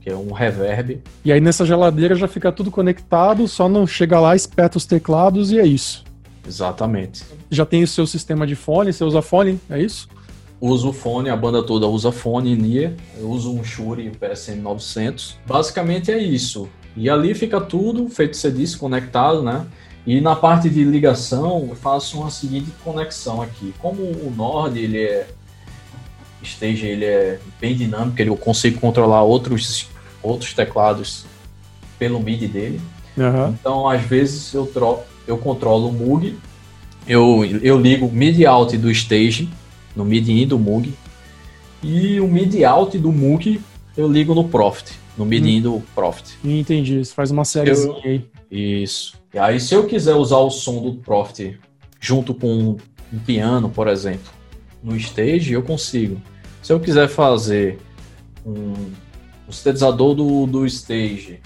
[0.00, 1.02] que é um reverb.
[1.24, 5.52] E aí nessa geladeira já fica tudo conectado, só não chega lá, espeta os teclados
[5.52, 6.04] e é isso.
[6.46, 7.22] Exatamente.
[7.50, 10.08] Já tem o seu sistema de fone, você usa fone, é isso?
[10.60, 15.38] Uso fone, a banda toda usa fone Nia, eu uso um Shure PSM 900.
[15.46, 16.68] Basicamente é isso.
[16.96, 19.66] E ali fica tudo, feito você disse, conectado, né?
[20.06, 23.72] E na parte de ligação, eu faço uma seguinte conexão aqui.
[23.78, 25.26] Como o Nord, ele é
[26.42, 29.88] stage, ele é bem dinâmico, ele eu consigo controlar outros
[30.22, 31.24] outros teclados
[31.98, 32.80] pelo MIDI dele.
[33.16, 33.50] Uhum.
[33.50, 36.36] Então, às vezes eu troco, eu controlo o Moog,
[37.06, 39.48] eu eu ligo MIDI out do stage
[40.00, 40.92] no MIDI-in do Moog.
[41.82, 43.60] E o MIDI-out do Moog
[43.96, 45.62] eu ligo no Profit, no MIDI-in hum.
[45.62, 46.38] do Profit.
[46.42, 48.24] Entendi, você faz uma série aí.
[48.50, 49.14] Isso.
[49.32, 51.58] E aí se eu quiser usar o som do Profit
[52.00, 52.76] junto com
[53.12, 54.32] um piano, por exemplo,
[54.82, 56.20] no stage, eu consigo.
[56.62, 57.78] Se eu quiser fazer
[58.44, 58.72] um,
[59.46, 61.40] um sintetizador do, do stage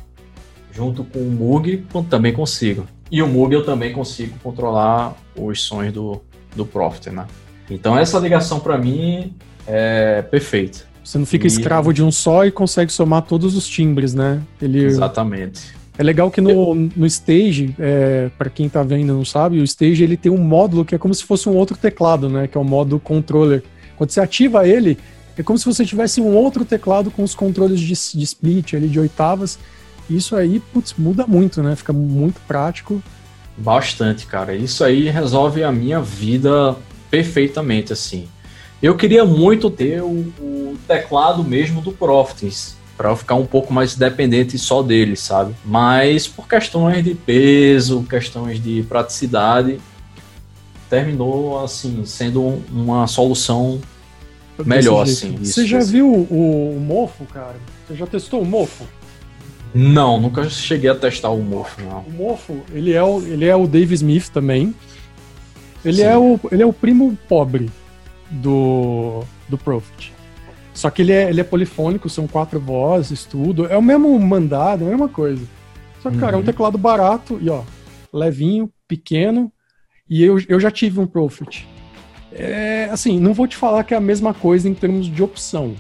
[0.71, 2.87] junto com o Moog, também consigo.
[3.11, 6.21] E o Moog eu também consigo controlar os sons do,
[6.55, 7.27] do Profit, né?
[7.71, 9.35] Então essa ligação para mim
[9.67, 10.81] é perfeita.
[11.03, 11.49] Você não fica e...
[11.49, 14.41] escravo de um só e consegue somar todos os timbres, né?
[14.61, 14.85] Ele...
[14.85, 15.75] Exatamente.
[15.97, 19.65] É legal que no, no Stage, é, para quem tá vendo e não sabe, o
[19.65, 22.49] Stage ele tem um módulo que é como se fosse um outro teclado, né?
[22.49, 23.63] Que é o modo controller.
[23.97, 24.99] Quando você ativa ele,
[25.39, 28.89] é como se você tivesse um outro teclado com os controles de, de split ali
[28.89, 29.59] de oitavas.
[30.11, 31.77] Isso aí, putz, muda muito, né?
[31.77, 33.01] Fica muito prático.
[33.57, 34.55] Bastante, cara.
[34.55, 36.77] Isso aí resolve a minha vida
[37.15, 38.27] perfeitamente, assim.
[38.83, 43.73] Eu queria muito ter o, o teclado mesmo do Profits, para eu ficar um pouco
[43.73, 45.55] mais dependente só dele, sabe?
[45.65, 49.79] Mas por questões de peso, questões de praticidade,
[50.91, 53.81] terminou assim sendo uma solução
[54.65, 55.37] melhor, assim.
[55.41, 55.93] Isso, Você já isso.
[55.93, 57.57] viu o, o mofo, cara?
[57.87, 58.85] Você já testou o mofo?
[59.73, 62.03] Não, nunca cheguei a testar o Mofo, não.
[62.03, 64.73] O Mofo, ele é o, ele é o Dave Smith também.
[65.85, 67.71] Ele é, o, ele é o primo pobre
[68.31, 70.13] do, do Profit.
[70.73, 73.67] Só que ele é, ele é polifônico, são quatro vozes, tudo.
[73.67, 75.45] É o mesmo mandado, é a mesma coisa.
[76.03, 76.21] Só que, uhum.
[76.21, 76.47] cara, é um uhum.
[76.47, 77.63] teclado barato e, ó,
[78.13, 79.53] levinho, pequeno.
[80.09, 81.69] E eu, eu já tive um Profit.
[82.33, 85.75] É, assim, não vou te falar que é a mesma coisa em termos de opção.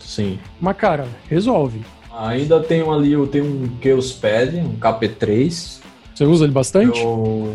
[0.00, 0.38] Sim.
[0.60, 1.82] Mas, cara, resolve.
[2.12, 5.80] Ainda tenho ali, eu tenho um Chaospad, um KP3.
[6.14, 7.00] Você usa ele bastante?
[7.00, 7.52] Eu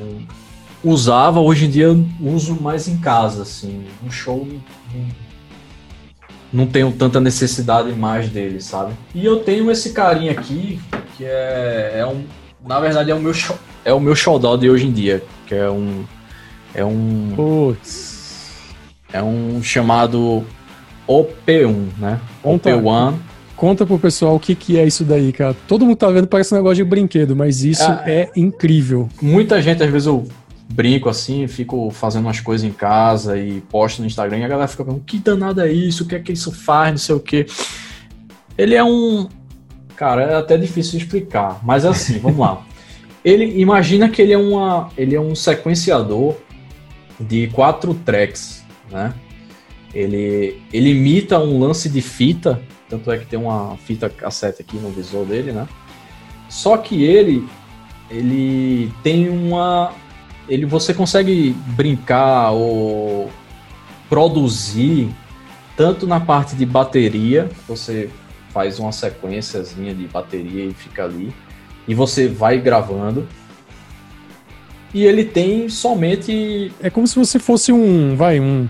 [0.83, 3.85] usava, hoje em dia uso mais em casa, assim.
[4.03, 4.47] No show
[6.51, 8.93] não tenho tanta necessidade mais dele, sabe?
[9.13, 10.79] E eu tenho esse carinha aqui,
[11.15, 12.23] que é, é um.
[12.65, 13.33] Na verdade é o meu
[13.83, 16.03] é o meu showdown de hoje em dia, que é um.
[16.73, 17.33] É um.
[17.35, 18.75] Putz.
[19.11, 20.43] É um chamado
[21.07, 22.19] OP1, né?
[22.43, 23.13] OP1
[23.55, 25.55] Conta pro pessoal o que, que é isso daí, cara.
[25.67, 29.09] Todo mundo tá vendo, parece um negócio de brinquedo, mas isso é, é incrível.
[29.19, 30.27] Muita gente, às vezes, eu
[30.69, 34.67] brinco assim, fico fazendo umas coisas em casa e posto no Instagram e a galera
[34.67, 36.03] fica perguntando: que danado é isso?
[36.03, 36.91] O que é que isso faz?
[36.91, 37.45] Não sei o que.
[38.57, 39.27] Ele é um.
[39.95, 42.63] Cara, é até difícil de explicar, mas é assim, vamos lá.
[43.23, 46.35] Ele imagina que ele é, uma, ele é um sequenciador
[47.19, 49.13] de quatro tracks, né?
[49.93, 54.77] Ele, ele imita um lance de fita tanto é que tem uma fita cassete aqui
[54.77, 55.67] no visor dele, né?
[56.49, 57.47] Só que ele
[58.09, 59.91] ele tem uma
[60.47, 63.29] ele você consegue brincar ou
[64.09, 65.09] produzir
[65.75, 68.09] tanto na parte de bateria, você
[68.51, 71.33] faz uma sequênciazinha de bateria e fica ali,
[71.87, 73.27] e você vai gravando.
[74.93, 78.67] E ele tem somente é como se você fosse um, vai, um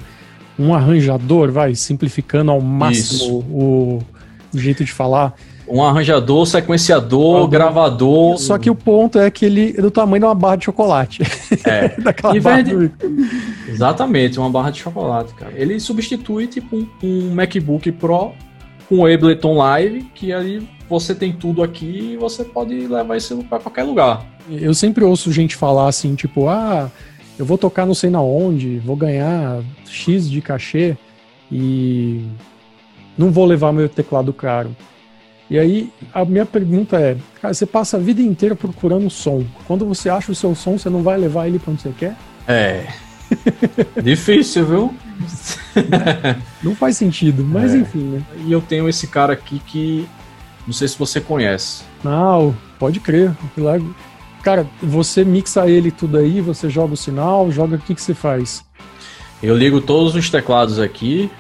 [0.60, 4.04] um arranjador, vai, simplificando ao máximo o,
[4.54, 5.36] o, jeito de falar.
[5.68, 8.38] Um arranjador, sequenciador, gravador.
[8.38, 11.24] Só que o ponto é que ele é do tamanho de uma barra de chocolate.
[11.66, 11.90] É.
[12.02, 12.92] Daquela barra de...
[13.68, 15.52] Exatamente, uma barra de chocolate, cara.
[15.56, 18.32] Ele substitui tipo um, um MacBook Pro
[18.88, 23.38] com o Ableton Live, que aí você tem tudo aqui e você pode levar isso
[23.50, 24.26] para qualquer lugar.
[24.50, 26.90] Eu sempre ouço gente falar assim, tipo, ah,
[27.38, 30.96] eu vou tocar não sei na onde, vou ganhar X de cachê
[31.52, 32.26] e
[33.18, 34.76] não vou levar meu teclado caro.
[35.50, 39.46] E aí a minha pergunta é, cara, você passa a vida inteira procurando som.
[39.66, 42.16] Quando você acha o seu som, você não vai levar ele para onde você quer?
[42.48, 42.86] É.
[44.02, 44.96] Difícil, viu?
[46.64, 47.78] não faz sentido, mas é.
[47.78, 48.22] enfim, né?
[48.46, 50.08] E eu tenho esse cara aqui que
[50.66, 51.84] não sei se você conhece.
[52.04, 53.32] Não, pode crer.
[54.44, 58.14] Cara, você mixa ele tudo aí, você joga o sinal, joga o que, que você
[58.14, 58.64] faz?
[59.42, 61.32] Eu ligo todos os teclados aqui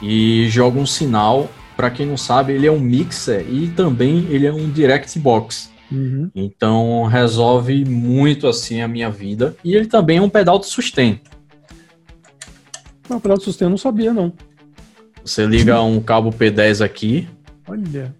[0.00, 1.50] e jogo um sinal.
[1.76, 5.70] Para quem não sabe, ele é um mixer e também ele é um direct box.
[5.92, 6.30] Uhum.
[6.34, 9.54] Então resolve muito assim a minha vida.
[9.62, 11.20] E ele também é um pedal de sustain.
[13.08, 14.32] Não, pedal de sustain eu não sabia, não.
[15.24, 17.28] Você liga um cabo P10 aqui.
[17.68, 18.14] Olha.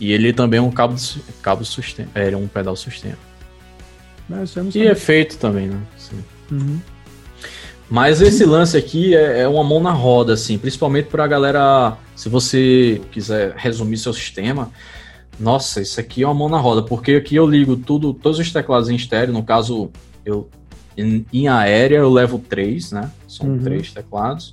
[0.00, 0.94] E ele também é um cabo,
[1.40, 2.06] cabo sustain.
[2.14, 3.14] É, ele é um pedal sustain.
[4.78, 5.80] E efeito também, né?
[6.50, 6.78] Uhum.
[7.88, 11.96] Mas esse lance aqui é, é, uma mão na roda, assim, principalmente para a galera.
[12.18, 14.72] Se você quiser resumir seu sistema,
[15.38, 18.50] nossa, isso aqui é uma mão na roda, porque aqui eu ligo tudo, todos os
[18.50, 19.32] teclados em estéreo.
[19.32, 19.88] No caso,
[20.24, 20.50] eu,
[20.96, 23.08] em, em aérea eu levo três, né?
[23.28, 23.58] São uhum.
[23.60, 24.52] três teclados.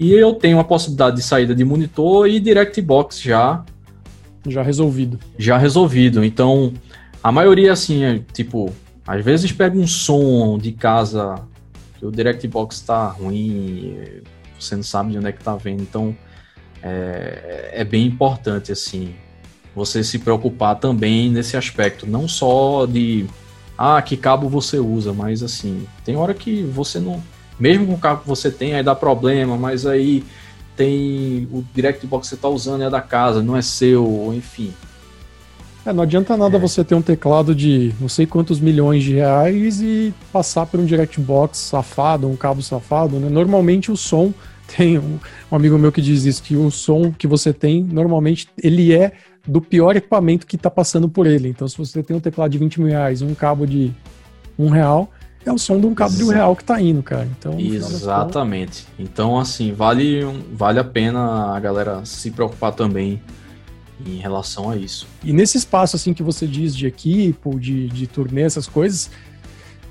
[0.00, 3.64] E eu tenho a possibilidade de saída de monitor e DirectBox já.
[4.44, 5.20] Já resolvido.
[5.38, 6.24] Já resolvido.
[6.24, 6.74] Então,
[7.22, 8.74] a maioria, assim, é tipo,
[9.06, 11.36] às vezes pega um som de casa
[12.00, 13.96] que o DirectBox tá ruim,
[14.58, 15.82] você não sabe de onde é que tá vendo.
[15.82, 16.12] Então,
[16.82, 19.14] é, é bem importante, assim,
[19.74, 22.06] você se preocupar também nesse aspecto.
[22.06, 23.26] Não só de,
[23.76, 27.22] ah, que cabo você usa, mas, assim, tem hora que você não
[27.58, 30.22] mesmo com o carro que você tem, aí dá problema, mas aí
[30.76, 34.72] tem o DirectBox que você está usando é da casa, não é seu, enfim.
[35.84, 36.60] É, não adianta nada é.
[36.60, 40.84] você ter um teclado de não sei quantos milhões de reais e passar por um
[40.84, 43.28] DirectBox safado, um cabo safado, né?
[43.30, 44.34] Normalmente o som
[44.74, 45.18] tem um,
[45.50, 49.12] um, amigo meu que diz isso, que o som que você tem, normalmente ele é
[49.46, 51.48] do pior equipamento que está passando por ele.
[51.48, 53.92] Então, se você tem um teclado de 20 mil reais um cabo de
[54.58, 55.10] um real,
[55.44, 56.24] é o som de um cabo Exato.
[56.24, 57.28] de um real que tá indo, cara.
[57.38, 58.86] Então, Exatamente.
[58.98, 63.22] Então, assim, vale, vale a pena a galera se preocupar também
[64.04, 65.06] em relação a isso.
[65.22, 69.10] E nesse espaço, assim, que você diz de equipe, de, de turnê, essas coisas,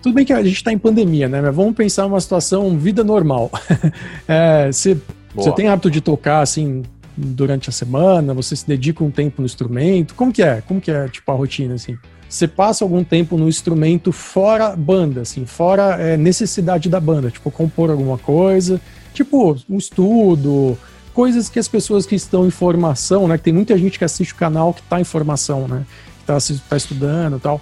[0.05, 1.41] tudo bem que a gente está em pandemia, né?
[1.41, 3.49] Mas vamos pensar uma situação vida normal.
[4.29, 4.95] é, você,
[5.33, 6.83] você tem hábito de tocar, assim,
[7.17, 8.31] durante a semana?
[8.35, 10.13] Você se dedica um tempo no instrumento?
[10.13, 10.61] Como que é?
[10.61, 11.97] Como que é, tipo, a rotina, assim?
[12.29, 17.49] você passa algum tempo no instrumento fora banda, assim, fora é, necessidade da banda, tipo,
[17.49, 18.81] compor alguma coisa,
[19.13, 20.77] tipo, um estudo,
[21.13, 24.33] coisas que as pessoas que estão em formação, né, que tem muita gente que assiste
[24.33, 25.85] o canal que está em formação, né,
[26.25, 27.61] que está tá estudando e tal.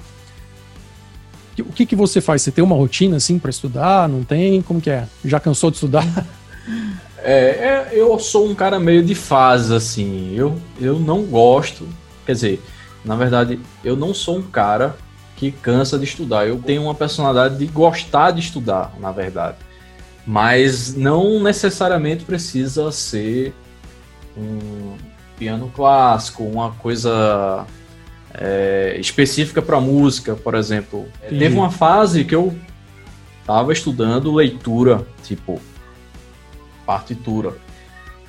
[1.61, 2.41] O que que você faz?
[2.41, 4.09] Você tem uma rotina, assim, para estudar?
[4.09, 4.61] Não tem?
[4.61, 5.07] Como que é?
[5.23, 6.05] Já cansou de estudar?
[7.25, 11.87] É, é, eu sou um cara meio de fase, assim, eu, eu não gosto,
[12.25, 12.61] quer dizer,
[13.03, 14.97] na verdade, eu não sou um cara
[15.35, 16.47] que cansa de estudar.
[16.47, 19.57] Eu tenho uma personalidade de gostar de estudar, na verdade.
[20.25, 23.53] Mas não necessariamente precisa ser
[24.37, 24.95] um
[25.37, 27.65] piano clássico, uma coisa
[28.34, 31.05] é, específica para música, por exemplo.
[31.29, 31.38] Sim.
[31.38, 32.53] Teve uma fase que eu
[33.41, 35.61] estava estudando leitura, tipo
[36.86, 37.53] partitura,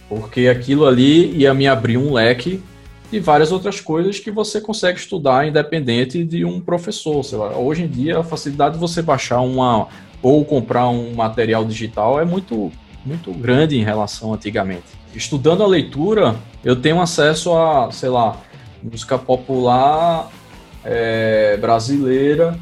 [0.08, 2.62] porque aquilo ali ia me abrir um leque
[3.10, 7.22] e várias outras coisas que você consegue estudar independente de um professor.
[7.24, 7.56] Sei lá.
[7.56, 9.88] Hoje em dia, a facilidade de você baixar uma
[10.22, 12.72] ou comprar um material digital é muito,
[13.04, 14.84] muito grande em relação antigamente.
[15.14, 16.34] Estudando a leitura,
[16.64, 18.38] eu tenho acesso a, sei lá,
[18.84, 20.30] música popular
[20.84, 22.58] é, brasileira,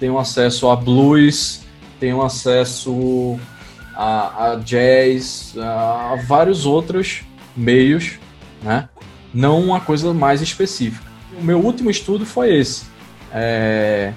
[0.00, 1.62] tenho acesso a blues,
[2.00, 3.38] tenho acesso
[3.94, 7.22] a, a jazz, a vários outros
[7.56, 8.18] meios,
[8.62, 8.88] né?
[9.32, 11.04] não uma coisa mais específica.
[11.38, 12.84] O meu último estudo foi esse,
[13.32, 14.12] é,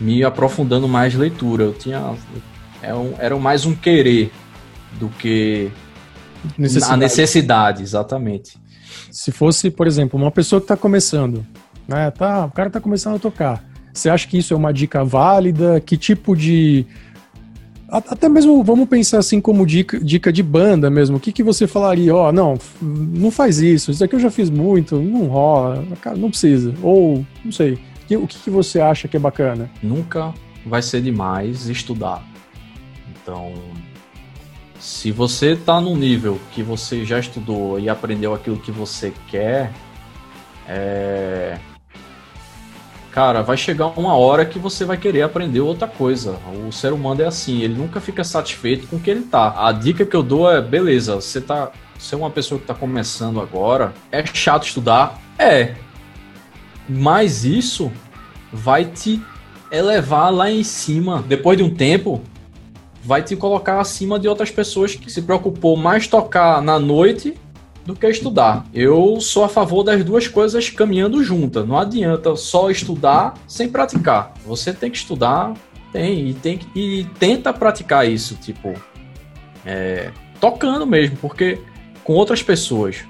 [0.00, 1.64] me aprofundando mais leitura.
[1.64, 2.14] Eu tinha
[2.82, 4.30] é era mais um querer
[4.92, 5.70] do que
[6.56, 6.92] necessidade.
[6.92, 8.58] a necessidade, exatamente.
[9.10, 11.46] Se fosse, por exemplo, uma pessoa que está começando,
[11.86, 13.64] né, tá, o cara está começando a tocar.
[13.92, 15.80] Você acha que isso é uma dica válida?
[15.80, 16.86] Que tipo de
[17.88, 21.16] até mesmo, vamos pensar assim como dica, dica de banda mesmo.
[21.16, 22.14] O que, que você falaria?
[22.14, 23.92] Ó, oh, não, não faz isso.
[23.92, 26.74] Isso aqui eu já fiz muito, não rola, cara, não precisa.
[26.82, 27.78] Ou, não sei.
[28.10, 29.70] O que, que você acha que é bacana?
[29.82, 30.34] Nunca
[30.64, 32.24] vai ser demais estudar.
[33.22, 33.52] Então,
[34.86, 39.72] se você está num nível que você já estudou e aprendeu aquilo que você quer,
[40.68, 41.58] é,
[43.10, 46.38] cara, vai chegar uma hora que você vai querer aprender outra coisa.
[46.64, 49.66] O ser humano é assim, ele nunca fica satisfeito com o que ele tá.
[49.66, 51.72] A dica que eu dou é, beleza, você tá.
[51.98, 55.20] Você é uma pessoa que tá começando agora, é chato estudar?
[55.36, 55.74] É.
[56.88, 57.90] Mas isso
[58.52, 59.20] vai te
[59.68, 61.24] elevar lá em cima.
[61.26, 62.22] Depois de um tempo,
[63.06, 67.34] vai te colocar acima de outras pessoas que se preocupou mais tocar na noite
[67.84, 68.66] do que estudar.
[68.74, 71.66] Eu sou a favor das duas coisas caminhando juntas.
[71.66, 74.34] Não adianta só estudar sem praticar.
[74.44, 75.54] Você tem que estudar,
[75.92, 78.74] tem e tem que, e tenta praticar isso, tipo
[79.64, 81.60] é, tocando mesmo, porque
[82.02, 83.04] com outras pessoas.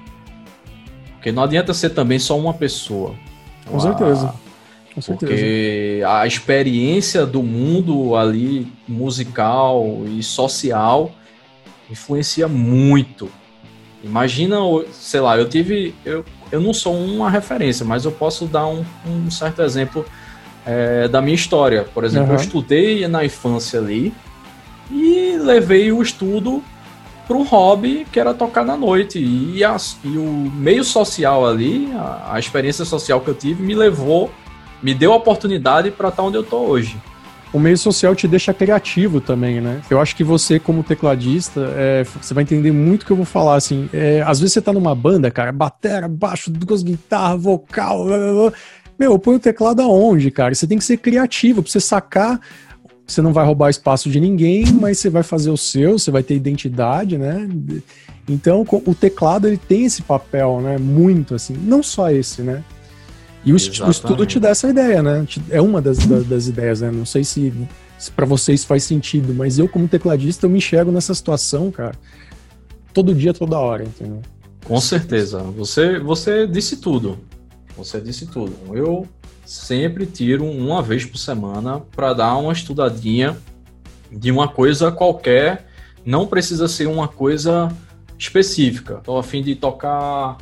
[1.13, 3.15] Porque não adianta ser também só uma pessoa.
[3.65, 4.31] Com certeza.
[4.97, 5.31] Com certeza.
[5.31, 11.11] Porque a experiência do mundo ali musical e social
[11.89, 13.29] influencia muito
[14.03, 14.57] Imagina,
[14.91, 15.93] sei lá, eu tive.
[16.05, 20.05] Eu, eu não sou uma referência, mas eu posso dar um, um certo exemplo
[20.65, 21.85] é, da minha história.
[21.93, 22.35] Por exemplo, uhum.
[22.35, 24.13] eu estudei na infância ali
[24.91, 26.63] e levei o estudo
[27.27, 29.19] para um hobby que era tocar na noite.
[29.19, 33.75] E, as, e o meio social ali, a, a, experiência social que eu tive, me
[33.75, 34.31] levou,
[34.81, 36.97] me deu a oportunidade para estar onde eu estou hoje.
[37.53, 39.81] o meio social te deixa criativo também, né?
[39.89, 43.25] Eu acho que você, como tecladista, é, você vai entender muito o que eu vou
[43.25, 43.89] falar, assim.
[43.93, 48.33] É, às vezes você tá numa banda, cara, batera, baixo, duas guitarras, vocal, blá, blá,
[48.33, 48.53] blá.
[48.99, 50.53] meu, põe o teclado aonde, cara?
[50.53, 52.39] Você tem que ser criativo pra você sacar.
[53.07, 56.21] Você não vai roubar espaço de ninguém, mas você vai fazer o seu, você vai
[56.21, 57.47] ter identidade, né?
[58.27, 60.77] Então, o teclado ele tem esse papel, né?
[60.77, 62.61] Muito assim, não só esse, né?
[63.45, 65.25] E o, o estudo te dá essa ideia, né?
[65.49, 66.91] É uma das, das, das ideias, né?
[66.91, 67.53] Não sei se,
[67.97, 71.95] se para vocês faz sentido, mas eu, como tecladista, eu me enxergo nessa situação, cara,
[72.93, 74.21] todo dia, toda hora, entendeu?
[74.65, 75.39] Com certeza.
[75.43, 77.17] Você, você disse tudo.
[77.77, 78.53] Você disse tudo.
[78.73, 79.07] Eu
[79.45, 83.37] sempre tiro uma vez por semana para dar uma estudadinha
[84.11, 85.67] de uma coisa qualquer.
[86.03, 87.69] Não precisa ser uma coisa
[88.17, 88.95] específica.
[88.95, 90.37] Estou a fim de tocar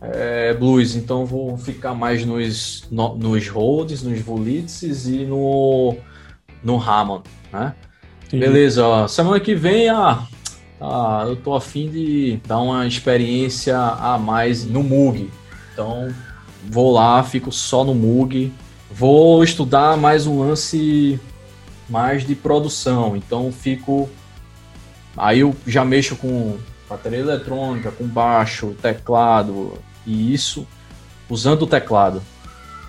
[0.00, 5.96] é, blues, então vou ficar mais nos, no, nos Rhodes, nos Volitzes e no,
[6.62, 7.74] no Hammond, né?
[8.28, 8.38] Sim.
[8.38, 10.26] Beleza, ó, semana que vem, ah,
[10.80, 15.30] ah, eu tô afim de dar uma experiência a mais no Moog.
[15.72, 16.12] Então,
[16.68, 18.52] vou lá, fico só no Moog.
[18.90, 21.18] Vou estudar mais um lance
[21.88, 23.16] mais de produção.
[23.16, 24.08] Então, fico.
[25.16, 26.56] Aí eu já mexo com
[26.88, 29.74] bateria eletrônica, com baixo, teclado,
[30.06, 30.66] e isso
[31.28, 32.22] usando o teclado.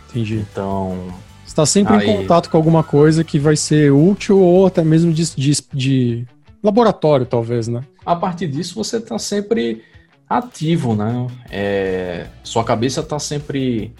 [0.09, 0.45] Entendi.
[0.51, 1.07] Então.
[1.43, 2.09] Você está sempre aí...
[2.09, 6.27] em contato com alguma coisa que vai ser útil ou até mesmo de, de, de
[6.63, 7.83] laboratório, talvez, né?
[8.05, 9.83] A partir disso, você está sempre
[10.29, 11.27] ativo, né?
[11.49, 13.93] É, sua cabeça está sempre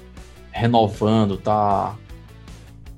[0.52, 1.96] renovando, está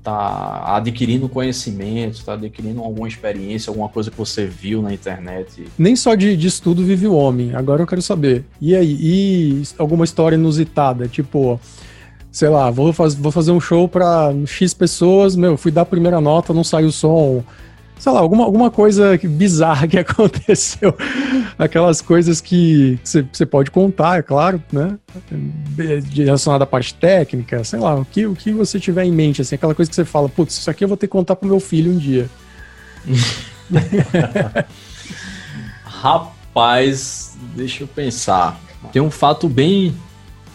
[0.02, 5.64] tá adquirindo conhecimento, tá adquirindo alguma experiência, alguma coisa que você viu na internet.
[5.78, 7.54] Nem só de, de estudo vive o homem.
[7.54, 8.44] Agora eu quero saber.
[8.60, 8.96] E aí?
[9.00, 11.06] E alguma história inusitada?
[11.06, 11.60] Tipo,
[12.32, 15.86] sei lá, vou, faz, vou fazer um show para X pessoas, meu, fui dar a
[15.86, 17.44] primeira nota, não saiu o som
[18.00, 20.96] sei lá, alguma, alguma coisa bizarra que aconteceu.
[21.58, 24.98] Aquelas coisas que você pode contar, é claro, né?
[26.10, 29.54] Relacionada à parte técnica, sei lá, o que, o que você tiver em mente, assim,
[29.54, 31.60] aquela coisa que você fala, putz, isso aqui eu vou ter que contar pro meu
[31.60, 32.28] filho um dia.
[35.84, 38.58] Rapaz, deixa eu pensar.
[38.92, 39.94] Tem um fato bem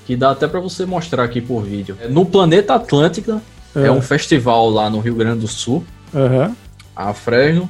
[0.07, 1.95] que dá até para você mostrar aqui por vídeo.
[2.09, 3.39] No Planeta Atlântica,
[3.75, 3.85] é.
[3.85, 5.85] é um festival lá no Rio Grande do Sul.
[6.11, 6.64] Uhum
[6.95, 7.69] a Fresno,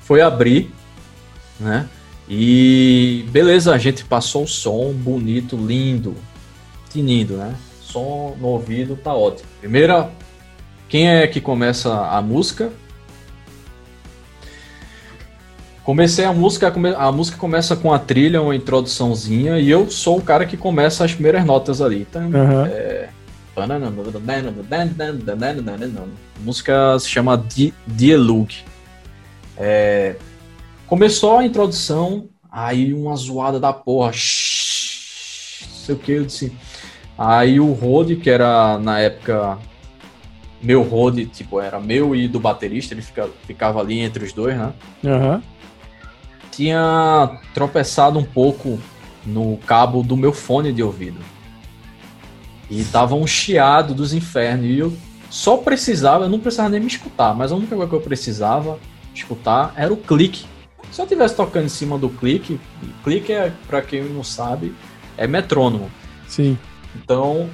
[0.00, 0.72] foi abrir,
[1.60, 1.88] né?
[2.28, 6.14] E beleza, a gente passou o som bonito, lindo,
[6.90, 7.54] tinindo, né?
[7.80, 9.48] Som no ouvido tá ótimo.
[9.60, 10.10] Primeira,
[10.88, 12.70] quem é que começa a música?
[15.84, 20.22] Comecei a música, a música começa com a trilha, uma introduçãozinha, e eu sou o
[20.22, 22.06] cara que começa as primeiras notas ali.
[22.08, 22.66] Então, uhum.
[22.66, 22.97] é,
[26.02, 27.42] a música se chama
[27.86, 28.56] Dialogue.
[29.56, 30.16] É,
[30.86, 34.12] começou a introdução, aí uma zoada da porra.
[34.14, 36.52] Sei o que, eu disse.
[37.16, 39.58] Aí o Rode, que era na época
[40.62, 44.56] meu Rode, tipo, era meu e do baterista, ele fica, ficava ali entre os dois,
[44.56, 44.72] né?
[45.04, 45.42] Uhum.
[46.50, 48.78] Tinha tropeçado um pouco
[49.24, 51.18] no cabo do meu fone de ouvido.
[52.70, 54.66] E tava um chiado dos infernos.
[54.66, 54.92] E eu
[55.30, 58.78] só precisava, eu não precisava nem me escutar, mas a única coisa que eu precisava
[59.14, 60.46] escutar era o clique.
[60.90, 62.58] Se eu tivesse tocando em cima do clique,
[63.04, 64.74] clique é, para quem não sabe,
[65.16, 65.90] é metrônomo.
[66.26, 66.58] Sim.
[66.96, 67.48] Então,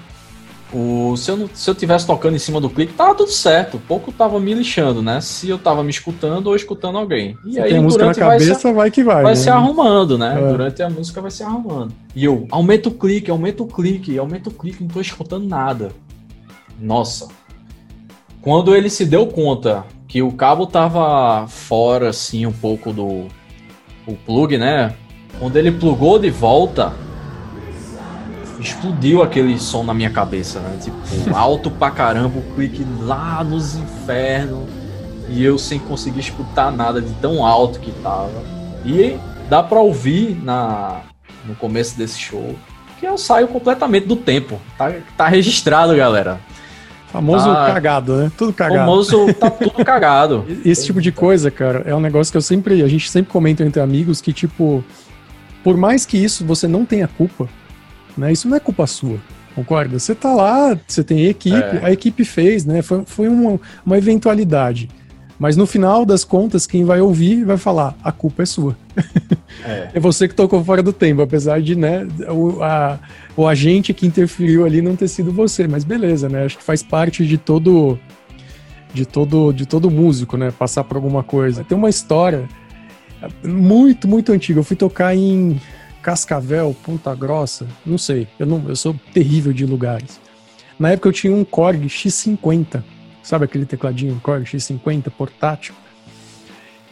[0.74, 3.80] o, se, eu não, se eu tivesse tocando em cima do clique, tava tudo certo.
[3.86, 5.20] Pouco tava me lixando, né?
[5.20, 7.36] Se eu tava me escutando ou escutando alguém.
[7.46, 9.22] E aí, tem música na cabeça, vai, se, vai que vai.
[9.22, 9.36] Vai né?
[9.36, 10.36] se arrumando, né?
[10.36, 10.48] É.
[10.48, 11.94] Durante a música vai se arrumando.
[12.14, 15.92] E eu, aumenta o clique, aumenta o clique, aumenta o clique, não tô escutando nada.
[16.80, 17.28] Nossa.
[18.42, 23.28] Quando ele se deu conta que o cabo tava fora, assim, um pouco do
[24.06, 24.92] o plug, né?
[25.38, 26.92] Quando ele plugou de volta,
[28.64, 30.78] explodiu aquele som na minha cabeça, né?
[30.82, 30.96] Tipo,
[31.36, 34.68] alto pra caramba, o clique lá nos infernos.
[35.28, 38.42] E eu sem conseguir escutar nada de tão alto que tava.
[38.84, 39.16] E
[39.48, 41.00] dá pra ouvir na,
[41.46, 42.54] no começo desse show
[43.00, 44.60] que eu saio completamente do tempo.
[44.76, 46.38] Tá, tá registrado, galera.
[47.14, 48.32] Famoso tá, cagado, né?
[48.36, 48.80] Tudo cagado.
[48.80, 50.44] Famoso tá tudo cagado.
[50.64, 52.82] Esse tipo de coisa, cara, é um negócio que eu sempre.
[52.82, 54.84] A gente sempre comenta entre amigos que, tipo,
[55.62, 57.48] por mais que isso você não tenha culpa,
[58.16, 58.32] né?
[58.32, 59.18] Isso não é culpa sua,
[59.54, 59.98] concorda?
[59.98, 61.80] Você tá lá, você tem equipe, é.
[61.82, 62.82] a equipe fez, né?
[62.82, 64.88] Foi, foi uma, uma eventualidade.
[65.38, 68.76] Mas no final das contas, quem vai ouvir vai falar: a culpa é sua.
[69.64, 72.98] É, é você que tocou fora do tempo, apesar de né, o, a,
[73.36, 75.66] o agente que interferiu ali não ter sido você.
[75.66, 76.44] Mas beleza, né?
[76.44, 77.98] Acho que faz parte de todo
[78.92, 80.50] de todo, de todo músico, né?
[80.50, 81.64] Passar por alguma coisa.
[81.64, 82.48] Tem uma história
[83.44, 84.60] muito, muito antiga.
[84.60, 85.60] Eu fui tocar em
[86.04, 88.28] Cascavel, Ponta Grossa, não sei.
[88.38, 90.20] Eu, não, eu sou terrível de lugares.
[90.78, 92.84] Na época eu tinha um Korg X50,
[93.22, 95.74] sabe aquele tecladinho Korg X50 portátil?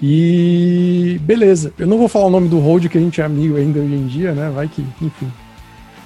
[0.00, 3.56] E beleza, eu não vou falar o nome do Rode que a gente é amigo
[3.56, 4.48] ainda hoje em dia, né?
[4.48, 5.30] Vai que, enfim.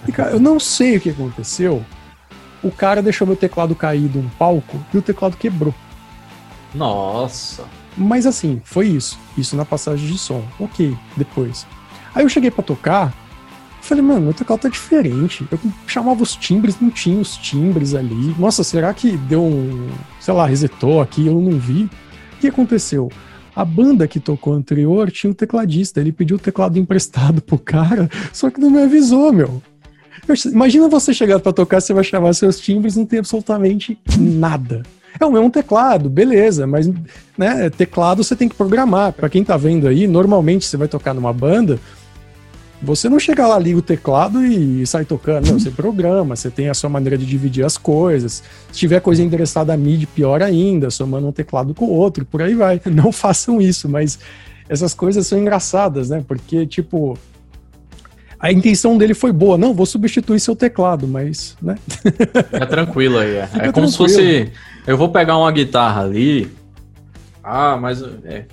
[0.09, 1.85] E, cara, eu não sei o que aconteceu.
[2.61, 5.73] O cara deixou meu teclado caído no palco e o teclado quebrou.
[6.75, 7.65] Nossa.
[7.97, 9.17] Mas assim, foi isso.
[9.39, 10.43] Isso na passagem de som.
[10.59, 11.67] Ok, depois.
[12.17, 13.15] Aí eu cheguei para tocar,
[13.83, 15.47] falei, mano, meu teclado tá diferente.
[15.53, 18.35] Eu chamava os timbres, não tinha os timbres ali.
[18.39, 19.87] Nossa, será que deu um,
[20.19, 21.85] sei lá, resetou aqui, eu não vi?
[21.85, 21.91] O
[22.41, 23.13] que aconteceu?
[23.55, 28.09] A banda que tocou anterior tinha um tecladista, ele pediu o teclado emprestado pro cara,
[28.33, 29.63] só que não me avisou, meu.
[30.47, 34.83] Imagina você chegar para tocar, você vai chamar seus timbres, não tem absolutamente nada.
[35.19, 36.91] É o mesmo teclado, beleza, mas
[37.39, 39.13] né, teclado você tem que programar.
[39.13, 41.79] Para quem tá vendo aí, normalmente você vai tocar numa banda,
[42.83, 45.51] você não chega lá, liga o teclado e sai tocando.
[45.51, 48.43] Não, você programa, você tem a sua maneira de dividir as coisas.
[48.71, 52.43] Se tiver coisa endereçada a MIDI, pior ainda, somando um teclado com o outro, por
[52.43, 52.81] aí vai.
[52.87, 54.19] Não façam isso, mas
[54.69, 56.23] essas coisas são engraçadas, né?
[56.27, 57.19] Porque, tipo,
[58.39, 59.57] a intenção dele foi boa.
[59.57, 61.77] Não, vou substituir seu teclado, mas, né?
[62.53, 63.37] É tranquilo aí.
[63.37, 63.91] É, é como tranquilo.
[63.91, 64.53] se fosse.
[64.87, 66.51] Eu vou pegar uma guitarra ali.
[67.43, 68.03] Ah, mas.
[68.25, 68.45] É.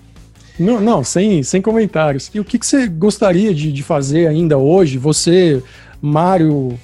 [0.60, 2.30] Não, não, sem, sem comentários.
[2.34, 4.98] E o que, que você gostaria de, de fazer ainda hoje?
[4.98, 5.64] Você,
[6.02, 6.80] Mário,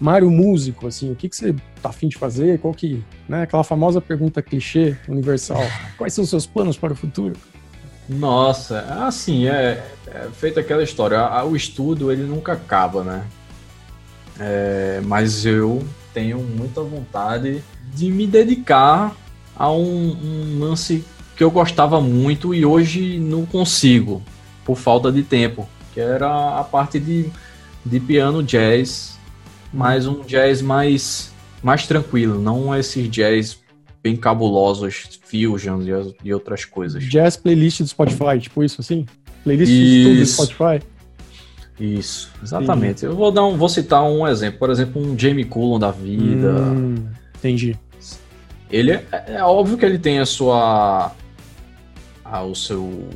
[0.00, 2.58] Mário músico, assim, o que, que você tá afim de fazer?
[2.60, 5.62] Qual que, né, aquela famosa pergunta clichê universal.
[5.98, 7.34] Quais são os seus planos para o futuro?
[8.08, 11.20] Nossa, assim, é, é feita aquela história.
[11.44, 13.24] O estudo, ele nunca acaba, né?
[14.38, 17.62] É, mas eu tenho muita vontade
[17.94, 19.14] de me dedicar
[19.54, 21.04] a um, um, lance
[21.40, 24.20] que eu gostava muito e hoje não consigo,
[24.62, 27.30] por falta de tempo, que era a parte de,
[27.82, 29.18] de piano jazz,
[29.72, 31.32] mas um jazz mais,
[31.62, 33.58] mais tranquilo, não esses jazz
[34.02, 37.02] bem cabulosos, fusions e, e outras coisas.
[37.04, 39.06] Jazz playlist do Spotify, tipo isso assim?
[39.42, 40.36] Playlist isso.
[40.36, 40.86] do Spotify?
[41.80, 43.00] Isso, exatamente.
[43.00, 43.06] Sim.
[43.06, 46.52] Eu vou dar um, vou citar um exemplo, por exemplo, um Jamie Cullum da vida.
[46.52, 46.96] Hum,
[47.38, 47.78] entendi.
[48.70, 51.12] Ele é, é, óbvio que ele tem a sua
[52.30, 53.08] a, o seu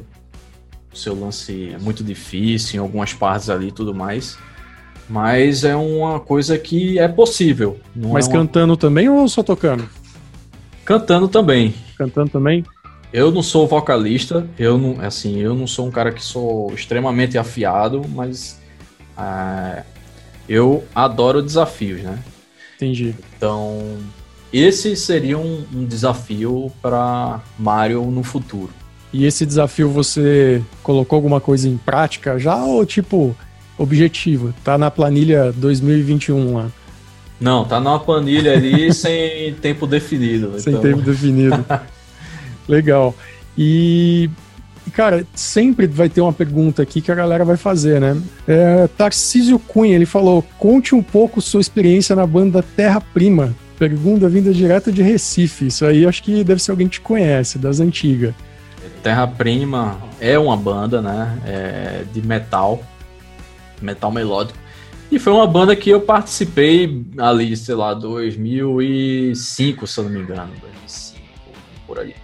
[0.93, 4.39] seu lance é muito difícil em algumas partes ali e tudo mais.
[5.09, 7.79] Mas é uma coisa que é possível.
[7.95, 8.39] Mas é uma...
[8.39, 9.89] cantando também ou só tocando?
[10.85, 11.75] Cantando também.
[11.99, 12.65] Cantando também?
[13.13, 17.39] Eu não sou vocalista, eu não, assim, eu não sou um cara que sou extremamente
[17.39, 18.61] afiado, mas
[19.17, 19.85] é,
[20.49, 22.19] eu adoro desafios, né?
[22.75, 23.15] Entendi.
[23.37, 23.99] Então,
[24.53, 28.73] esse seria um, um desafio para Mario no futuro.
[29.15, 33.35] E esse desafio você colocou alguma coisa em prática já ou tipo
[33.79, 34.53] objetivo?
[34.65, 36.67] Tá na planilha 2021 lá?
[37.41, 40.59] Não, tá numa planilha ali sem tempo definido.
[40.59, 40.83] Sem então...
[40.83, 41.65] tempo definido.
[42.67, 43.15] Legal.
[43.57, 44.29] E,
[44.93, 48.21] cara, sempre vai ter uma pergunta aqui que a galera vai fazer, né?
[48.49, 53.55] É, Tarcísio Cunha, ele falou: conte um pouco sua experiência na banda Terra Prima.
[53.79, 55.69] Pergunta vinda direto de Recife.
[55.69, 58.35] Isso aí acho que deve ser alguém que te conhece, das antigas.
[59.05, 61.39] Terra Prima é uma banda, né?
[61.45, 62.83] É de metal,
[63.83, 64.59] metal melódico.
[65.13, 70.21] E foi uma banda que eu participei ali, sei lá, 2005, se eu não me
[70.21, 71.21] engano, 2005,
[71.87, 72.15] por aí.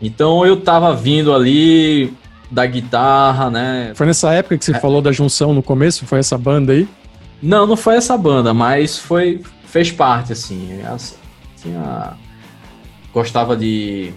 [0.00, 2.14] Então eu tava vindo ali
[2.50, 3.92] da guitarra, né?
[3.94, 4.80] Foi nessa época que você é.
[4.80, 6.06] falou da junção no começo?
[6.06, 6.88] Foi essa banda aí?
[7.42, 10.80] Não, não foi essa banda, mas foi fez parte assim.
[11.58, 12.14] Tinha
[13.12, 14.14] gostava de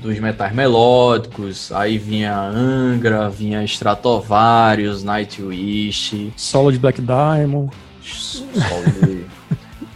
[0.00, 6.32] dos metais melódicos, aí vinha Angra, vinha Stratovarius, Nightwish.
[6.36, 7.70] Solo de Black Diamond.
[8.02, 9.24] Solo de,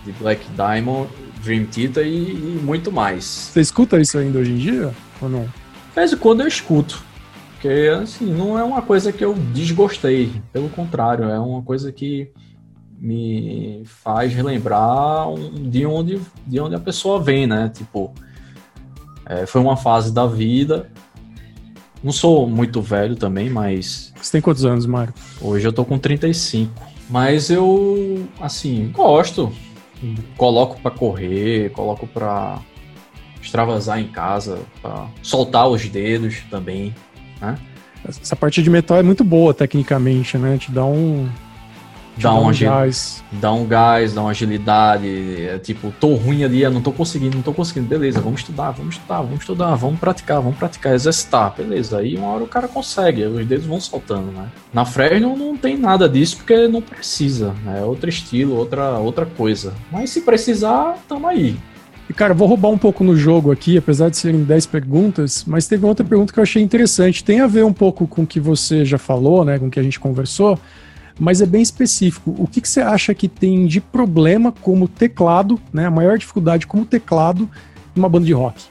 [0.05, 1.09] de Black Diamond,
[1.43, 3.25] Dream Theater e, e, muito mais.
[3.25, 5.49] Você escuta isso ainda hoje em dia ou não?
[5.97, 7.03] Em quando eu escuto.
[7.53, 10.31] Porque, assim, não é uma coisa que eu desgostei.
[10.53, 12.31] Pelo contrário, é uma coisa que
[12.99, 15.29] me faz relembrar
[15.63, 17.71] de onde, de onde a pessoa vem, né?
[17.73, 18.13] Tipo,
[19.27, 20.91] é, foi uma fase da vida.
[22.03, 24.13] Não sou muito velho também, mas.
[24.21, 25.15] Você tem quantos anos, Mário?
[25.41, 26.71] Hoje eu tô com 35.
[27.09, 29.53] Mas eu, assim, gosto.
[30.37, 32.59] Coloco para correr, coloco para
[33.41, 36.95] extravasar em casa, para soltar os dedos também,
[37.41, 37.57] né?
[38.07, 40.59] Essa parte de metal é muito boa tecnicamente, né?
[40.59, 41.29] Te dá um,
[42.17, 43.25] dá, um gás.
[43.33, 45.47] dá um gás, dá uma agilidade.
[45.47, 47.87] É, tipo, tô ruim ali, não tô conseguindo, não tô conseguindo.
[47.87, 51.55] Beleza, vamos estudar, vamos estudar, vamos estudar, vamos praticar, vamos praticar, exercitar.
[51.57, 54.49] Beleza, aí uma hora o cara consegue, os dedos vão soltando, né?
[54.73, 57.81] Na Fresno não tem nada disso porque não precisa, né?
[57.81, 59.75] É outro estilo, outra, outra coisa.
[59.91, 61.57] Mas se precisar, tamo aí.
[62.09, 65.67] E, cara, vou roubar um pouco no jogo aqui, apesar de serem 10 perguntas, mas
[65.67, 67.25] teve outra pergunta que eu achei interessante.
[67.25, 69.59] Tem a ver um pouco com o que você já falou, né?
[69.59, 70.59] Com o que a gente conversou
[71.19, 72.35] mas é bem específico.
[72.39, 75.87] O que, que você acha que tem de problema como teclado, né?
[75.87, 77.49] A maior dificuldade como teclado
[77.95, 78.65] numa banda de rock?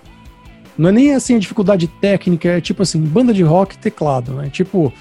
[0.78, 4.50] Não é nem assim a dificuldade técnica, é tipo assim, banda de rock, teclado, né?
[4.50, 4.92] Tipo,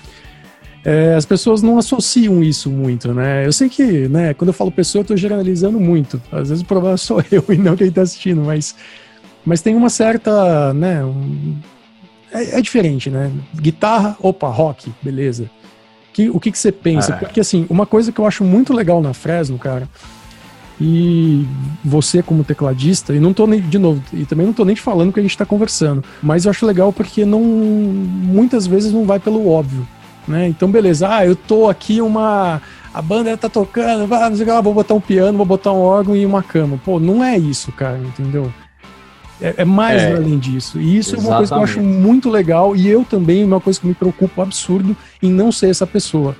[0.84, 3.46] é, as pessoas não associam isso muito, né?
[3.46, 6.20] Eu sei que, né, quando eu falo pessoa, eu tô generalizando muito.
[6.30, 8.74] Às vezes o problema sou eu e não quem tá assistindo, mas,
[9.44, 11.56] mas tem uma certa, né, um,
[12.32, 13.32] é, é diferente, né?
[13.54, 15.50] Guitarra, opa, rock, beleza.
[16.12, 17.14] Que, o que, que você pensa?
[17.14, 17.16] É.
[17.16, 19.88] Porque, assim, uma coisa que eu acho muito legal na Fresno, cara,
[20.80, 21.46] e
[21.84, 24.80] você como tecladista, e não tô nem, de novo, e também não tô nem te
[24.80, 29.04] falando que a gente tá conversando, mas eu acho legal porque não, muitas vezes não
[29.04, 29.86] vai pelo óbvio,
[30.26, 30.48] né?
[30.48, 32.60] Então, beleza, ah, eu tô aqui uma,
[32.92, 35.46] a banda tá tocando, ah, não sei o que lá, vou botar um piano, vou
[35.46, 36.78] botar um órgão e uma cama.
[36.84, 38.52] Pô, não é isso, cara, entendeu?
[39.42, 40.80] É, é mais é, além disso.
[40.80, 41.26] E isso exatamente.
[41.26, 42.76] é uma coisa que eu acho muito legal.
[42.76, 46.36] E eu também, uma coisa que me preocupa absurdo em não ser essa pessoa.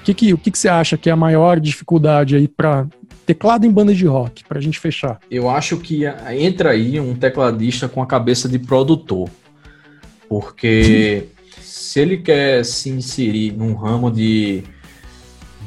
[0.00, 2.86] O que, que, o que, que você acha que é a maior dificuldade aí para
[3.24, 5.20] teclado em banda de rock, para a gente fechar?
[5.30, 6.02] Eu acho que
[6.36, 9.30] entra aí um tecladista com a cabeça de produtor.
[10.28, 11.28] Porque
[11.60, 14.64] se ele quer se inserir num ramo de,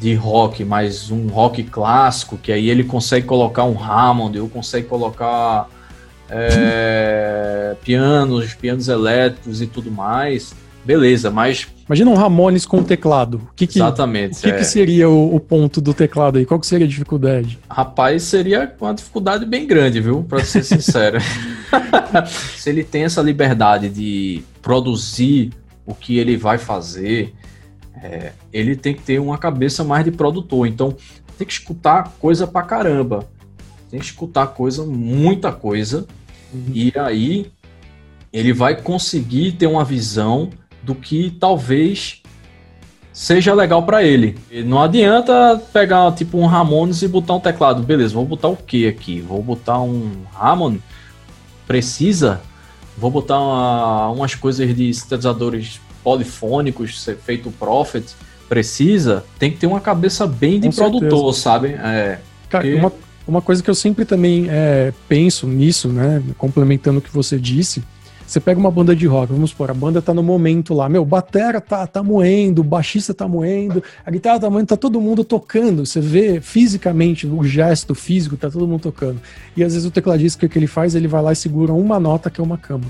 [0.02, 4.88] de rock, mas um rock clássico, que aí ele consegue colocar um Hammond, ou consegue
[4.88, 5.70] colocar
[6.30, 10.54] é, pianos, pianos elétricos e tudo mais,
[10.84, 11.68] beleza, mas.
[11.86, 13.42] Imagina um Ramones com teclado.
[13.52, 14.40] O que, que Exatamente.
[14.40, 14.58] O que, é.
[14.58, 16.46] que seria o, o, ponto do teclado aí?
[16.46, 17.60] Qual que seria a dificuldade?
[17.70, 20.24] Rapaz, seria uma dificuldade bem grande, viu?
[20.24, 21.20] Para ser sincero.
[22.58, 25.52] Se ele tem essa liberdade de produzir
[25.86, 27.36] o que ele vai fazer,
[28.02, 30.68] é, ele tem que ter uma cabeça mais de produtor.
[30.68, 30.96] Então,
[31.38, 33.28] tem que escutar coisa pra caramba
[33.96, 36.06] tem que escutar coisa, muita coisa,
[36.54, 36.72] uhum.
[36.74, 37.50] e aí
[38.32, 40.50] ele vai conseguir ter uma visão
[40.84, 42.22] do que talvez
[43.14, 44.38] seja legal para ele.
[44.52, 47.82] E não adianta pegar tipo um Ramones e botar um teclado.
[47.82, 49.22] Beleza, vou botar o que aqui?
[49.22, 50.76] Vou botar um Ramon?
[51.66, 52.42] Precisa?
[52.98, 58.14] Vou botar uma, umas coisas de sintetizadores polifônicos, feito Prophet?
[58.50, 59.24] Precisa?
[59.40, 61.42] Tem que ter uma cabeça bem de Com produtor, certeza.
[61.42, 61.68] sabe?
[61.70, 62.20] É,
[62.50, 62.92] Cara, uma,
[63.28, 66.22] uma coisa que eu sempre também é, penso nisso, né?
[66.38, 67.84] Complementando o que você disse,
[68.26, 71.06] você pega uma banda de rock, vamos supor, a banda tá no momento lá, meu,
[71.06, 75.24] batera tá, tá moendo, o baixista tá moendo, a guitarra tá moendo, tá todo mundo
[75.24, 75.86] tocando.
[75.86, 79.22] Você vê fisicamente, o gesto físico, tá todo mundo tocando.
[79.56, 80.96] E às vezes o tecladista, o que ele faz?
[80.96, 82.86] Ele vai lá e segura uma nota que é uma cama.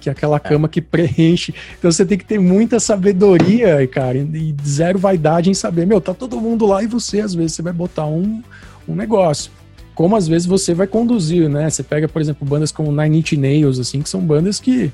[0.00, 0.40] Que é aquela é.
[0.40, 1.54] cama que preenche.
[1.78, 6.12] Então você tem que ter muita sabedoria, cara, e zero vaidade em saber, meu, tá
[6.12, 8.42] todo mundo lá e você, às vezes, você vai botar um,
[8.88, 9.52] um negócio
[9.94, 11.68] como às vezes você vai conduzir, né?
[11.68, 14.90] Você pega, por exemplo, bandas como Nine Inch Nails, assim, que são bandas que,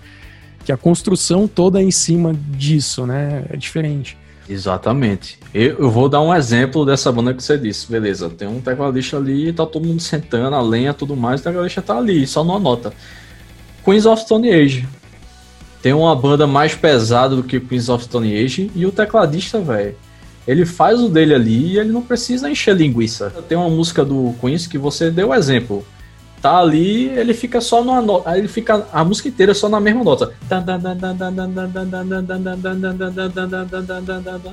[0.65, 3.45] que a construção toda é em cima disso, né?
[3.51, 4.17] É diferente.
[4.49, 5.39] Exatamente.
[5.53, 7.91] Eu, eu, vou dar um exemplo dessa banda que você disse.
[7.91, 11.83] Beleza, tem um tecladista ali, tá todo mundo sentando, a lenha tudo mais, o tecladista
[11.83, 12.93] tá ali, só não anota.
[13.85, 14.89] Queens of Stone Age.
[15.83, 19.95] Tem uma banda mais pesada do que Queens of Stone Age e o tecladista, velho
[20.49, 23.31] ele faz o dele ali e ele não precisa encher linguiça.
[23.47, 25.87] Tem uma música do Queens que você deu exemplo.
[26.41, 28.39] Tá ali, ele fica só numa nota.
[28.39, 30.33] Ele fica a música inteira só na mesma nota.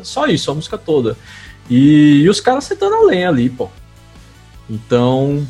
[0.04, 1.16] Só isso, a música toda.
[1.70, 3.70] E, e os caras sentando a lenha ali, pô.
[4.70, 5.48] Então,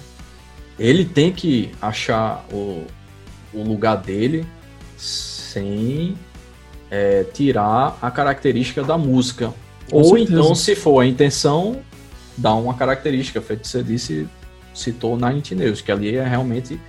[0.77, 2.83] ele tem que achar o,
[3.51, 4.45] o lugar dele
[4.95, 6.15] sem
[6.91, 9.51] é, tirar a característica da música.
[9.89, 10.33] Com Ou certeza.
[10.33, 11.77] então, se for a intenção,
[12.37, 14.27] dá uma característica, feito que você disse,
[14.73, 16.79] citou na News, que ali é realmente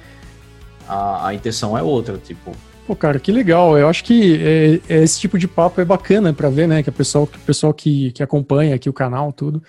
[0.89, 2.53] a, a intenção é outra, tipo.
[2.87, 3.77] Pô, cara, que legal.
[3.77, 6.83] Eu acho que é, é esse tipo de papo é bacana para ver, né?
[6.83, 9.63] Que o pessoal, que, o pessoal que, que acompanha aqui o canal, tudo.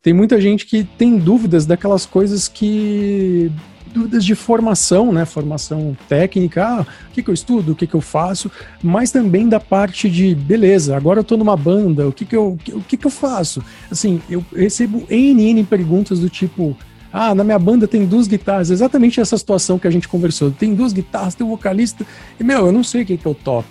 [0.00, 3.50] Tem muita gente que tem dúvidas daquelas coisas que
[3.92, 5.24] dúvidas de formação, né?
[5.24, 8.50] Formação técnica, ah, o que, que eu estudo, o que, que eu faço,
[8.82, 12.58] mas também da parte de, beleza, agora eu tô numa banda, o que, que, eu,
[12.72, 13.62] o que, que eu faço?
[13.90, 16.76] Assim, eu recebo N perguntas do tipo,
[17.12, 20.50] ah, na minha banda tem duas guitarras, exatamente essa situação que a gente conversou.
[20.50, 22.06] Tem duas guitarras, tem um vocalista,
[22.40, 23.68] e meu, eu não sei o que, que eu toco.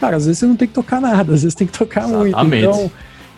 [0.00, 2.34] Cara, às vezes você não tem que tocar nada, às vezes tem que tocar Exatamente.
[2.34, 2.56] muito.
[2.56, 2.90] Então,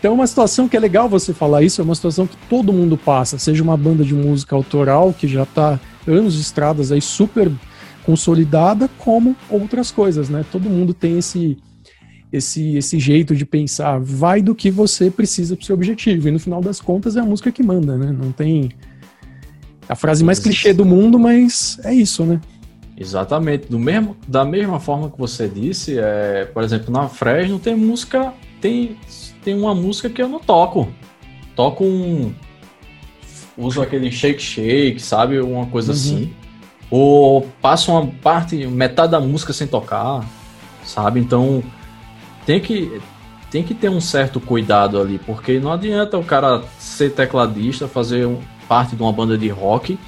[0.04, 2.74] Então é uma situação que é legal você falar isso, é uma situação que todo
[2.74, 7.00] mundo passa, seja uma banda de música autoral que já está anos de estradas aí
[7.00, 7.50] super
[8.04, 10.44] consolidada, como outras coisas, né?
[10.50, 11.56] Todo mundo tem esse
[12.32, 16.28] esse esse jeito de pensar, vai do que você precisa para o seu objetivo.
[16.28, 18.12] E no final das contas é a música que manda, né?
[18.12, 18.70] Não tem
[19.88, 22.40] a frase mais clichê do mundo, mas é isso, né?
[22.96, 23.66] Exatamente.
[23.68, 28.32] Do mesmo, da mesma forma que você disse, é, por exemplo, na Fresno tem música,
[28.60, 28.96] tem,
[29.42, 30.88] tem uma música que eu não toco.
[31.56, 32.32] Toco um.
[33.56, 35.40] Uso aquele shake shake, sabe?
[35.40, 35.98] Uma coisa uhum.
[35.98, 36.34] assim.
[36.90, 40.24] Ou passo uma parte, metade da música sem tocar,
[40.84, 41.20] sabe?
[41.20, 41.62] Então
[42.44, 43.00] tem que,
[43.50, 48.28] tem que ter um certo cuidado ali, porque não adianta o cara ser tecladista, fazer
[48.68, 49.98] parte de uma banda de rock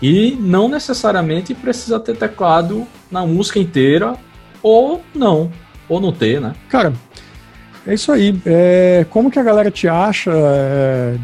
[0.00, 4.14] e não necessariamente precisa ter teclado na música inteira,
[4.62, 5.50] ou não,
[5.88, 6.54] ou não ter, né?
[6.68, 6.92] Cara,
[7.86, 8.38] é isso aí.
[8.44, 10.30] É, como que a galera te acha?
[10.34, 11.16] É,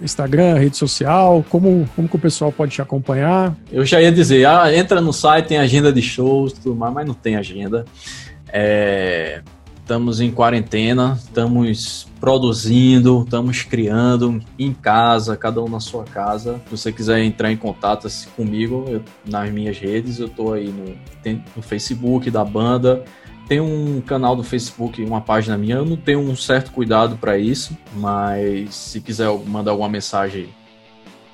[0.00, 3.56] Instagram, rede social, como, como que o pessoal pode te acompanhar?
[3.70, 7.06] Eu já ia dizer, ah, entra no site, tem agenda de shows, tudo mais, mas
[7.06, 7.84] não tem agenda.
[8.52, 9.42] É,
[9.88, 16.60] estamos em quarentena, estamos produzindo, estamos criando em casa, cada um na sua casa.
[16.66, 20.68] Se você quiser entrar em contato assim, comigo eu, nas minhas redes, eu estou aí
[20.68, 20.94] no,
[21.56, 23.02] no Facebook da banda.
[23.48, 25.76] Tem um canal do Facebook, uma página minha.
[25.76, 30.50] Eu não tenho um certo cuidado para isso, mas se quiser mandar alguma mensagem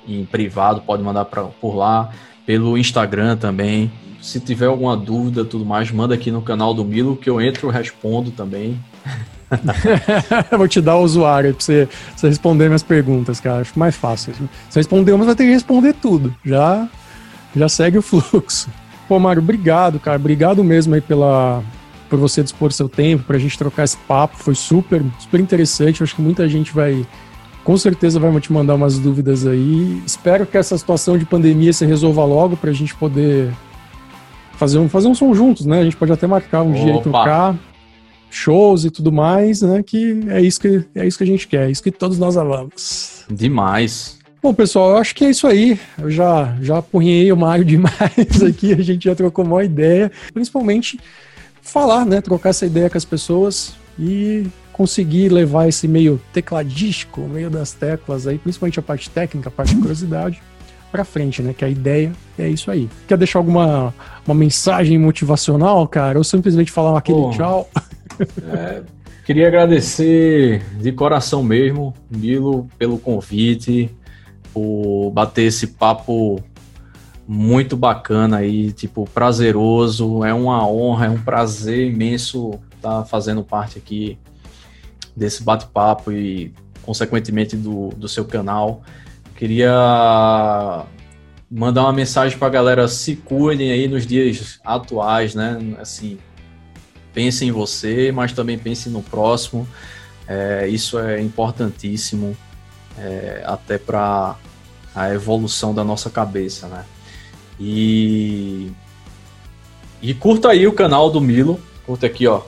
[0.07, 2.09] em privado, pode mandar pra, por lá.
[2.45, 3.91] Pelo Instagram também.
[4.21, 7.69] Se tiver alguma dúvida tudo mais, manda aqui no canal do Milo que eu entro
[7.69, 8.79] e respondo também.
[10.57, 13.61] Vou te dar o usuário pra você, pra você responder minhas perguntas, cara.
[13.61, 14.33] Acho mais fácil.
[14.69, 16.33] Se responder uma, vai ter que responder tudo.
[16.45, 16.87] Já,
[17.55, 18.69] já segue o fluxo.
[19.07, 20.17] Pô, Mário, obrigado, cara.
[20.17, 21.63] Obrigado mesmo aí pela,
[22.09, 24.37] por você dispor seu tempo, pra gente trocar esse papo.
[24.37, 26.03] Foi super, super interessante.
[26.03, 27.05] acho que muita gente vai,
[27.63, 30.01] com certeza, vai te mandar umas dúvidas aí.
[30.05, 33.51] Espero que essa situação de pandemia se resolva logo pra gente poder
[34.55, 35.79] fazer um, fazer um som juntos, né?
[35.79, 36.79] A gente pode até marcar um Opa.
[36.79, 37.55] dia e trocar
[38.29, 39.83] shows e tudo mais, né?
[39.83, 42.37] Que é isso que é isso que a gente quer, é isso que todos nós
[42.37, 43.23] amamos.
[43.29, 44.19] Demais.
[44.41, 45.79] Bom, pessoal, eu acho que é isso aí.
[45.97, 50.99] Eu já já apunhei o Mário demais aqui, a gente já trocou uma ideia, principalmente
[51.65, 57.49] falar, né, trocar essa ideia com as pessoas e conseguir levar esse meio tecladístico, meio
[57.49, 60.41] das teclas aí, principalmente a parte técnica, a parte de curiosidade
[60.91, 61.53] para frente, né?
[61.53, 62.89] Que a ideia é isso aí.
[63.07, 63.93] Quer deixar alguma
[64.25, 66.17] uma mensagem motivacional, cara?
[66.17, 67.69] Ou simplesmente falar aquele Bom, tchau?
[68.47, 68.81] É,
[69.25, 73.89] queria agradecer de coração mesmo, Milo, pelo convite,
[74.53, 76.41] por bater esse papo
[77.27, 80.23] muito bacana aí, tipo, prazeroso.
[80.23, 84.17] É uma honra, é um prazer imenso estar tá fazendo parte aqui
[85.15, 86.53] desse bate-papo e,
[86.83, 88.83] consequentemente, do, do seu canal.
[89.35, 90.85] Queria
[91.49, 95.57] mandar uma mensagem para a galera se cuidem aí nos dias atuais, né?
[95.79, 96.17] Assim,
[97.13, 99.67] pense em você, mas também pense no próximo.
[100.27, 102.35] É, isso é importantíssimo
[102.97, 104.35] é, até para
[104.93, 106.85] a evolução da nossa cabeça, né?
[107.59, 108.71] E
[110.01, 112.41] e curta aí o canal do Milo, curta aqui, ó.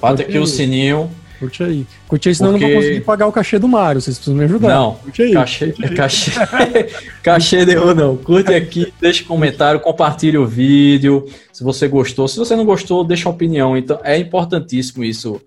[0.00, 1.10] Bate aqui o sininho
[1.42, 1.86] Curte aí.
[2.06, 2.64] Curte aí, senão Porque...
[2.64, 4.00] eu não vou conseguir pagar o cachê do Mário.
[4.00, 4.68] Vocês precisam me ajudar.
[4.68, 5.32] Não, curte aí.
[5.32, 5.96] Cachê, curte aí.
[5.96, 6.30] cachê,
[7.20, 8.16] cachê deu não.
[8.16, 11.26] Curte aqui, deixa um comentário, compartilhe o vídeo.
[11.52, 12.28] Se você gostou.
[12.28, 13.76] Se você não gostou, deixa uma opinião.
[13.76, 15.40] Então, é importantíssimo isso,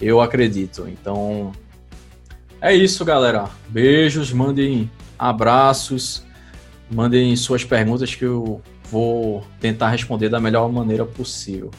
[0.00, 0.88] eu acredito.
[0.88, 1.50] Então,
[2.60, 3.46] é isso, galera.
[3.68, 4.88] Beijos, mandem
[5.18, 6.22] abraços,
[6.90, 8.60] mandem suas perguntas que eu
[8.90, 11.70] vou tentar responder da melhor maneira possível.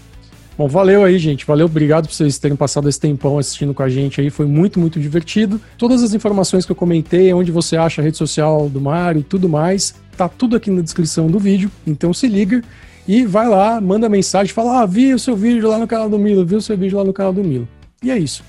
[0.57, 1.45] Bom, valeu aí, gente.
[1.45, 4.29] Valeu, obrigado por vocês terem passado esse tempão assistindo com a gente aí.
[4.29, 5.59] Foi muito, muito divertido.
[5.77, 9.23] Todas as informações que eu comentei, onde você acha a rede social do Mário e
[9.23, 11.71] tudo mais, tá tudo aqui na descrição do vídeo.
[11.87, 12.61] Então se liga
[13.07, 16.19] e vai lá, manda mensagem, fala: Ah, vi o seu vídeo lá no canal do
[16.19, 17.67] Milo, vi o seu vídeo lá no canal do Milo.
[18.03, 18.43] E é isso.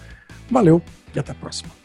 [0.50, 0.82] Valeu
[1.14, 1.81] e até a próxima.